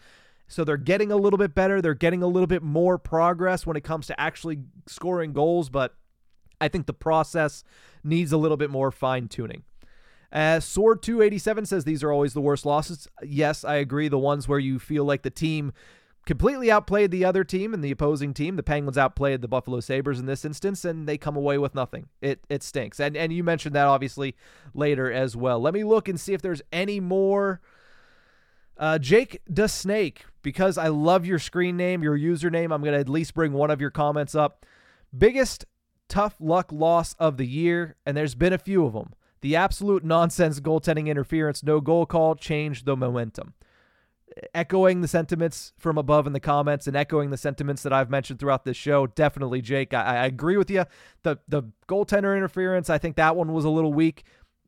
So 0.48 0.64
they're 0.64 0.78
getting 0.78 1.12
a 1.12 1.16
little 1.16 1.38
bit 1.38 1.56
better. 1.56 1.82
They're 1.82 1.94
getting 1.94 2.24
a 2.24 2.28
little 2.28 2.48
bit 2.48 2.64
more 2.64 2.98
progress 2.98 3.66
when 3.66 3.78
it 3.78 3.84
comes 3.84 4.08
to 4.08 4.20
actually 4.20 4.60
scoring 4.88 5.32
goals, 5.32 5.70
but 5.70 5.96
I 6.60 6.68
think 6.68 6.88
the 6.88 6.94
process 6.94 7.64
needs 8.04 8.32
a 8.32 8.38
little 8.38 8.58
bit 8.58 8.70
more 8.70 8.92
fine 8.92 9.28
tuning. 9.28 9.64
Uh, 10.32 10.60
Sword 10.60 11.02
287 11.04 11.66
says 11.66 11.84
these 11.84 12.04
are 12.04 12.12
always 12.12 12.34
the 12.34 12.42
worst 12.42 12.66
losses. 12.66 13.08
Yes, 13.22 13.64
I 13.64 13.76
agree. 13.76 14.08
The 14.08 14.18
ones 14.18 14.48
where 14.48 14.60
you 14.60 14.80
feel 14.80 15.04
like 15.06 15.24
the 15.24 15.30
team 15.30 15.74
completely 16.26 16.72
outplayed 16.72 17.12
the 17.12 17.26
other 17.26 17.44
team 17.44 17.74
and 17.74 17.84
the 17.84 17.92
opposing 17.92 18.34
team. 18.34 18.56
The 18.56 18.64
Penguins 18.64 18.98
outplayed 18.98 19.42
the 19.42 19.48
Buffalo 19.48 19.80
Sabres 19.80 20.20
in 20.20 20.26
this 20.26 20.46
instance, 20.46 20.86
and 20.86 21.08
they 21.08 21.18
come 21.18 21.36
away 21.36 21.58
with 21.58 21.76
nothing. 21.76 22.08
It 22.22 22.44
it 22.50 22.64
stinks. 22.64 23.00
And 23.00 23.18
and 23.18 23.34
you 23.34 23.44
mentioned 23.44 23.76
that 23.76 23.88
obviously 23.88 24.36
later 24.74 25.12
as 25.12 25.36
well. 25.36 25.60
Let 25.60 25.74
me 25.74 25.84
look 25.84 26.08
and 26.08 26.20
see 26.20 26.34
if 26.34 26.42
there's 26.42 26.62
any 26.72 27.00
more. 27.00 27.62
Uh, 28.78 28.98
Jake 28.98 29.42
the 29.48 29.68
Snake, 29.68 30.26
because 30.42 30.78
I 30.78 30.88
love 30.88 31.26
your 31.26 31.38
screen 31.38 31.78
name, 31.78 32.02
your 32.02 32.18
username, 32.18 32.74
I'm 32.74 32.84
to 32.84 32.94
at 32.94 33.10
least 33.10 33.36
bring 33.36 33.54
one 33.54 33.70
of 33.70 33.80
your 33.80 33.92
comments 33.92 34.34
up. 34.34 34.66
Biggest 35.16 35.66
tough 36.08 36.36
luck 36.40 36.72
loss 36.72 37.14
of 37.20 37.38
the 37.38 37.46
year, 37.46 37.96
and 38.06 38.18
there's 38.18 38.34
been 38.34 38.54
a 38.54 38.58
few 38.58 38.86
of 38.86 38.94
them. 38.94 39.14
The 39.42 39.56
absolute 39.56 40.04
nonsense 40.04 40.60
goaltending 40.60 41.08
interference, 41.08 41.64
no 41.64 41.80
goal 41.80 42.08
call, 42.08 42.34
changed 42.34 42.86
the 42.86 42.98
momentum 42.98 43.54
echoing 44.54 45.02
the 45.02 45.08
sentiments 45.08 45.74
from 45.78 45.98
above 45.98 46.28
in 46.28 46.34
the 46.34 46.40
comments 46.40 46.88
and 46.88 46.96
echoing 46.96 47.30
the 47.30 47.38
sentiments 47.38 47.84
that 47.84 47.94
I've 47.94 48.10
mentioned 48.10 48.40
throughout 48.40 48.66
this 48.66 48.78
show. 48.78 49.08
Definitely, 49.08 49.62
Jake. 49.62 49.94
I, 49.94 50.18
I 50.18 50.26
agree 50.26 50.58
with 50.58 50.70
you. 50.70 50.86
The 51.24 51.40
the 51.48 51.64
goaltender 51.88 52.36
interference, 52.36 52.90
I 52.90 52.98
think 52.98 53.16
that 53.16 53.36
one 53.36 53.54
was 53.54 53.66
a 53.66 53.70
little 53.70 53.94
weak. 53.94 54.24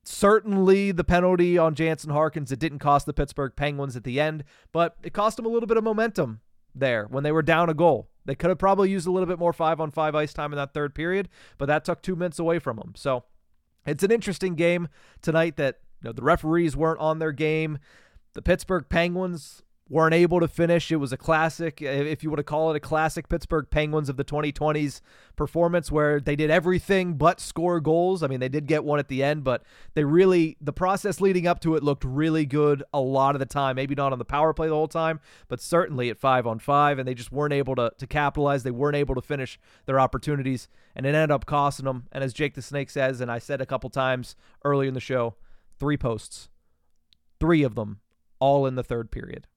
Certainly, 0.06 0.92
the 0.92 1.04
penalty 1.04 1.58
on 1.58 1.76
Jansen 1.76 2.12
Harkins, 2.12 2.52
it 2.52 2.60
didn't 2.60 2.80
cost 2.80 3.06
the 3.06 3.14
Pittsburgh 3.14 3.54
Penguins 3.56 3.96
at 3.96 4.04
the 4.04 4.20
end, 4.20 4.44
but 4.74 4.98
it 5.02 5.14
cost 5.14 5.38
them 5.38 5.46
a 5.46 5.50
little 5.50 5.68
bit 5.68 5.78
of 5.78 5.84
momentum 5.84 6.42
there 6.76 7.06
when 7.06 7.24
they 7.24 7.32
were 7.32 7.42
down 7.42 7.70
a 7.70 7.74
goal. 7.74 8.10
They 8.26 8.36
could 8.36 8.50
have 8.50 8.58
probably 8.58 8.90
used 8.90 9.08
a 9.08 9.12
little 9.12 9.28
bit 9.28 9.40
more 9.40 9.54
five 9.54 9.80
on 9.80 9.92
five 9.92 10.16
ice 10.16 10.34
time 10.34 10.52
in 10.52 10.58
that 10.58 10.74
third 10.74 10.96
period, 10.96 11.30
but 11.58 11.68
that 11.68 11.86
took 11.86 12.02
two 12.02 12.16
minutes 12.16 12.40
away 12.40 12.60
from 12.60 12.78
them. 12.78 12.94
So 12.96 13.24
it's 13.86 14.04
an 14.04 14.12
interesting 14.12 14.56
game 14.56 14.88
tonight 15.22 15.58
that 15.58 15.80
you 16.02 16.10
know, 16.10 16.14
the 16.14 16.22
referees 16.22 16.76
weren't 16.76 17.00
on 17.00 17.20
their 17.20 17.32
game. 17.32 17.80
The 18.34 18.42
Pittsburgh 18.42 18.86
Penguins 18.90 19.62
weren't 19.90 20.14
able 20.16 20.40
to 20.40 20.48
finish. 20.48 20.92
It 20.92 20.96
was 20.96 21.12
a 21.12 21.18
classic, 21.18 21.82
if 21.82 22.24
you 22.24 22.30
want 22.30 22.40
to 22.40 22.44
call 22.44 22.72
it 22.72 22.76
a 22.76 22.80
classic 22.80 23.30
Pittsburgh 23.30 23.68
Penguins 23.70 24.10
of 24.10 24.18
the 24.18 24.24
2020s 24.24 25.02
performance 25.36 25.92
where 25.92 26.20
they 26.20 26.36
did 26.36 26.50
everything 26.50 27.14
but 27.14 27.40
score 27.40 27.80
goals. 27.80 28.24
I 28.24 28.28
mean, 28.28 28.40
they 28.40 28.50
did 28.50 28.66
get 28.66 28.84
one 28.84 29.00
at 29.00 29.08
the 29.08 29.22
end, 29.22 29.44
but 29.44 29.64
they 29.94 30.04
really, 30.04 30.58
the 30.62 30.74
process 30.74 31.20
leading 31.22 31.46
up 31.46 31.60
to 31.62 31.76
it 31.76 31.84
looked 31.84 32.04
really 32.06 32.46
good 32.46 32.84
a 32.94 33.00
lot 33.00 33.36
of 33.36 33.40
the 33.40 33.46
time. 33.46 33.76
Maybe 33.76 33.94
not 33.94 34.14
on 34.14 34.20
the 34.20 34.26
power 34.26 34.54
play 34.54 34.68
the 34.68 34.74
whole 34.74 34.88
time, 34.88 35.20
but 35.48 35.62
certainly 35.62 36.10
at 36.10 36.18
five 36.18 36.48
on 36.48 36.60
five, 36.60 36.98
and 36.98 37.08
they 37.08 37.14
just 37.14 37.32
weren't 37.32 37.54
able 37.54 37.76
to, 37.76 37.92
to 37.98 38.08
capitalize. 38.08 38.64
They 38.64 38.72
weren't 38.72 38.96
able 38.96 39.16
to 39.16 39.22
finish 39.22 39.60
their 39.86 40.00
opportunities, 40.00 40.70
and 40.96 41.06
it 41.06 41.10
ended 41.10 41.32
up 41.32 41.46
costing 41.46 41.86
them. 41.86 42.08
And 42.12 42.24
as 42.24 42.34
Jake 42.34 42.56
the 42.56 42.62
Snake 42.62 42.90
says, 42.90 43.22
and 43.22 43.30
I 43.30 43.38
said 43.38 43.62
a 43.62 43.66
couple 43.66 43.90
times 43.90 44.36
earlier 44.64 44.88
in 44.88 44.96
the 44.96 45.00
show, 45.00 45.36
three 45.78 45.98
posts, 45.98 46.50
three 47.40 47.64
of 47.64 47.76
them 47.76 48.00
all 48.44 48.66
in 48.66 48.76
the 48.76 48.84
third 48.84 49.10
period. 49.10 49.48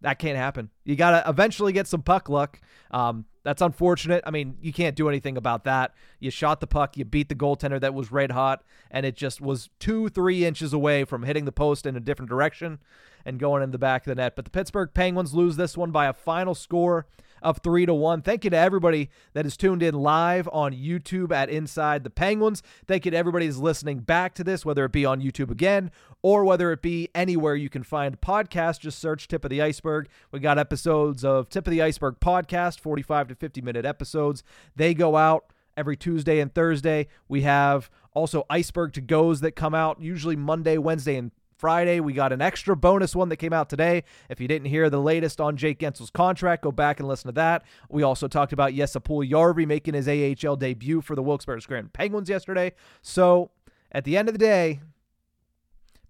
That 0.00 0.18
can't 0.18 0.36
happen. 0.36 0.70
You 0.84 0.96
got 0.96 1.22
to 1.22 1.30
eventually 1.30 1.72
get 1.72 1.86
some 1.86 2.02
puck 2.02 2.28
luck. 2.28 2.60
Um, 2.90 3.26
that's 3.44 3.62
unfortunate. 3.62 4.24
I 4.26 4.32
mean, 4.32 4.56
you 4.60 4.72
can't 4.72 4.96
do 4.96 5.08
anything 5.08 5.36
about 5.36 5.62
that. 5.64 5.94
You 6.18 6.32
shot 6.32 6.58
the 6.58 6.66
puck, 6.66 6.96
you 6.96 7.04
beat 7.04 7.28
the 7.28 7.36
goaltender 7.36 7.80
that 7.80 7.94
was 7.94 8.10
red 8.10 8.32
hot, 8.32 8.64
and 8.90 9.06
it 9.06 9.14
just 9.14 9.40
was 9.40 9.70
two, 9.78 10.08
three 10.08 10.44
inches 10.44 10.72
away 10.72 11.04
from 11.04 11.22
hitting 11.22 11.44
the 11.44 11.52
post 11.52 11.86
in 11.86 11.94
a 11.94 12.00
different 12.00 12.28
direction 12.28 12.80
and 13.24 13.38
going 13.38 13.62
in 13.62 13.70
the 13.70 13.78
back 13.78 14.02
of 14.02 14.10
the 14.10 14.16
net. 14.16 14.34
But 14.34 14.46
the 14.46 14.50
Pittsburgh 14.50 14.90
Penguins 14.92 15.32
lose 15.32 15.54
this 15.54 15.76
one 15.76 15.92
by 15.92 16.06
a 16.06 16.12
final 16.12 16.56
score 16.56 17.06
of 17.42 17.58
three 17.58 17.86
to 17.86 17.94
one. 17.94 18.22
Thank 18.22 18.44
you 18.44 18.50
to 18.50 18.56
everybody 18.56 19.10
that 19.32 19.46
is 19.46 19.56
tuned 19.56 19.82
in 19.82 19.94
live 19.94 20.48
on 20.52 20.72
YouTube 20.72 21.32
at 21.32 21.50
Inside 21.50 22.04
the 22.04 22.10
Penguins. 22.10 22.62
Thank 22.86 23.04
you 23.04 23.10
to 23.10 23.16
everybody 23.16 23.46
who's 23.46 23.58
listening 23.58 24.00
back 24.00 24.34
to 24.34 24.44
this, 24.44 24.64
whether 24.64 24.84
it 24.84 24.92
be 24.92 25.04
on 25.04 25.20
YouTube 25.20 25.50
again 25.50 25.90
or 26.22 26.44
whether 26.44 26.72
it 26.72 26.82
be 26.82 27.08
anywhere 27.14 27.54
you 27.54 27.68
can 27.68 27.82
find 27.82 28.20
podcasts. 28.20 28.80
Just 28.80 28.98
search 28.98 29.28
Tip 29.28 29.44
of 29.44 29.50
the 29.50 29.62
Ice-Burgh. 29.62 30.08
We 30.32 30.40
got 30.40 30.58
episodes 30.58 31.24
of 31.24 31.48
Tip 31.48 31.66
of 31.66 31.70
the 31.70 31.82
Ice-Burgh 31.82 32.20
podcast, 32.20 32.78
45 32.80 33.28
to 33.28 33.34
50 33.34 33.60
minute 33.62 33.84
episodes. 33.84 34.42
They 34.76 34.94
go 34.94 35.16
out 35.16 35.46
every 35.76 35.96
Tuesday 35.96 36.40
and 36.40 36.54
Thursday. 36.54 37.06
We 37.28 37.42
have 37.42 37.90
also 38.12 38.44
Ice-Burgh 38.50 38.92
to 38.94 39.00
goes 39.00 39.40
that 39.40 39.52
come 39.52 39.74
out 39.74 40.00
usually 40.00 40.36
Monday, 40.36 40.76
Wednesday, 40.78 41.16
and 41.16 41.30
Friday. 41.60 42.00
We 42.00 42.14
got 42.14 42.32
an 42.32 42.40
extra 42.40 42.74
bonus 42.74 43.14
one 43.14 43.28
that 43.28 43.36
came 43.36 43.52
out 43.52 43.68
today. 43.68 44.04
If 44.30 44.40
you 44.40 44.48
didn't 44.48 44.68
hear 44.68 44.88
the 44.88 45.00
latest 45.00 45.40
on 45.40 45.58
Jake 45.58 45.78
Guentzel's 45.78 46.10
contract, 46.10 46.62
go 46.62 46.72
back 46.72 46.98
and 46.98 47.06
listen 47.06 47.28
to 47.28 47.32
that. 47.32 47.64
We 47.90 48.02
also 48.02 48.28
talked 48.28 48.54
about 48.54 48.72
Jesse 48.72 48.98
Puljujarvi 48.98 49.66
making 49.66 49.92
his 49.92 50.08
AHL 50.08 50.56
debut 50.56 51.02
for 51.02 51.14
the 51.14 51.22
Wilkes-Barre 51.22 51.60
Scranton 51.60 51.90
Penguins 51.92 52.30
yesterday. 52.30 52.72
So 53.02 53.50
at 53.92 54.04
the 54.04 54.16
end 54.16 54.28
of 54.28 54.34
the 54.34 54.38
day, 54.38 54.80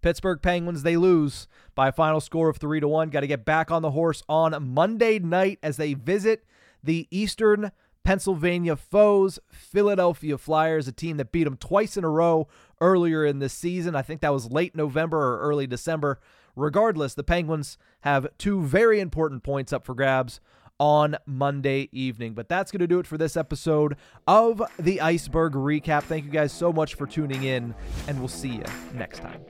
Pittsburgh 0.03 0.41
Penguins 0.41 0.85
they 0.85 0.97
lose 0.97 1.49
by 1.75 1.89
a 1.89 1.93
final 1.93 2.21
score 2.21 2.49
of 2.49 2.59
three 2.59 2.79
to 2.79 2.87
one. 2.89 3.11
Got 3.11 3.21
to 3.21 3.27
get 3.27 3.45
back 3.45 3.73
on 3.73 3.83
the 3.83 3.91
horse 3.91 4.23
on 4.29 4.73
Monday 4.73 5.19
night 5.19 5.59
as 5.63 5.77
they 5.77 5.95
visit 5.95 6.45
the 6.83 7.09
Eastern 7.11 7.73
Pennsylvania 8.03 8.77
foes, 8.77 9.39
Philadelphia 9.51 10.39
Flyers, 10.39 10.89
a 10.89 10.93
team 10.93 11.19
that 11.19 11.33
beat 11.33 11.45
them 11.45 11.57
twice 11.57 11.97
in 11.97 12.05
a 12.05 12.09
row 12.09 12.49
earlier 12.81 13.25
in 13.25 13.39
this 13.39 13.53
season. 13.53 13.95
I 13.95 14.03
think 14.03 14.21
that 14.21 14.33
was 14.33 14.51
late 14.51 14.75
November 14.75 15.19
or 15.19 15.41
early 15.41 15.67
December. 15.67 16.19
Regardless, 16.57 17.15
the 17.15 17.23
Penguins 17.23 17.79
have 18.01 18.27
two 18.37 18.63
very 18.63 19.01
important 19.01 19.43
points 19.43 19.73
up 19.73 19.85
for 19.85 19.95
grabs 19.95 20.41
on 20.79 21.17
Monday 21.27 21.89
evening. 21.93 22.35
But 22.35 22.49
that's 22.49 22.73
going 22.73 22.81
to 22.81 22.87
do 22.87 22.99
it 22.99 23.07
for 23.07 23.19
this 23.19 23.37
episode 23.37 23.97
of 24.27 24.63
the 24.79 25.01
Ice-Burgh 25.01 25.53
Recap. 25.53 26.05
Thank 26.05 26.25
you 26.25 26.31
guys 26.31 26.53
so 26.53 26.73
much 26.73 26.95
for 26.95 27.07
tuning 27.07 27.45
in, 27.45 27.75
and 28.09 28.19
we'll 28.19 28.29
see 28.29 28.57
you 28.57 28.65
next 28.95 29.21
time. 29.21 29.41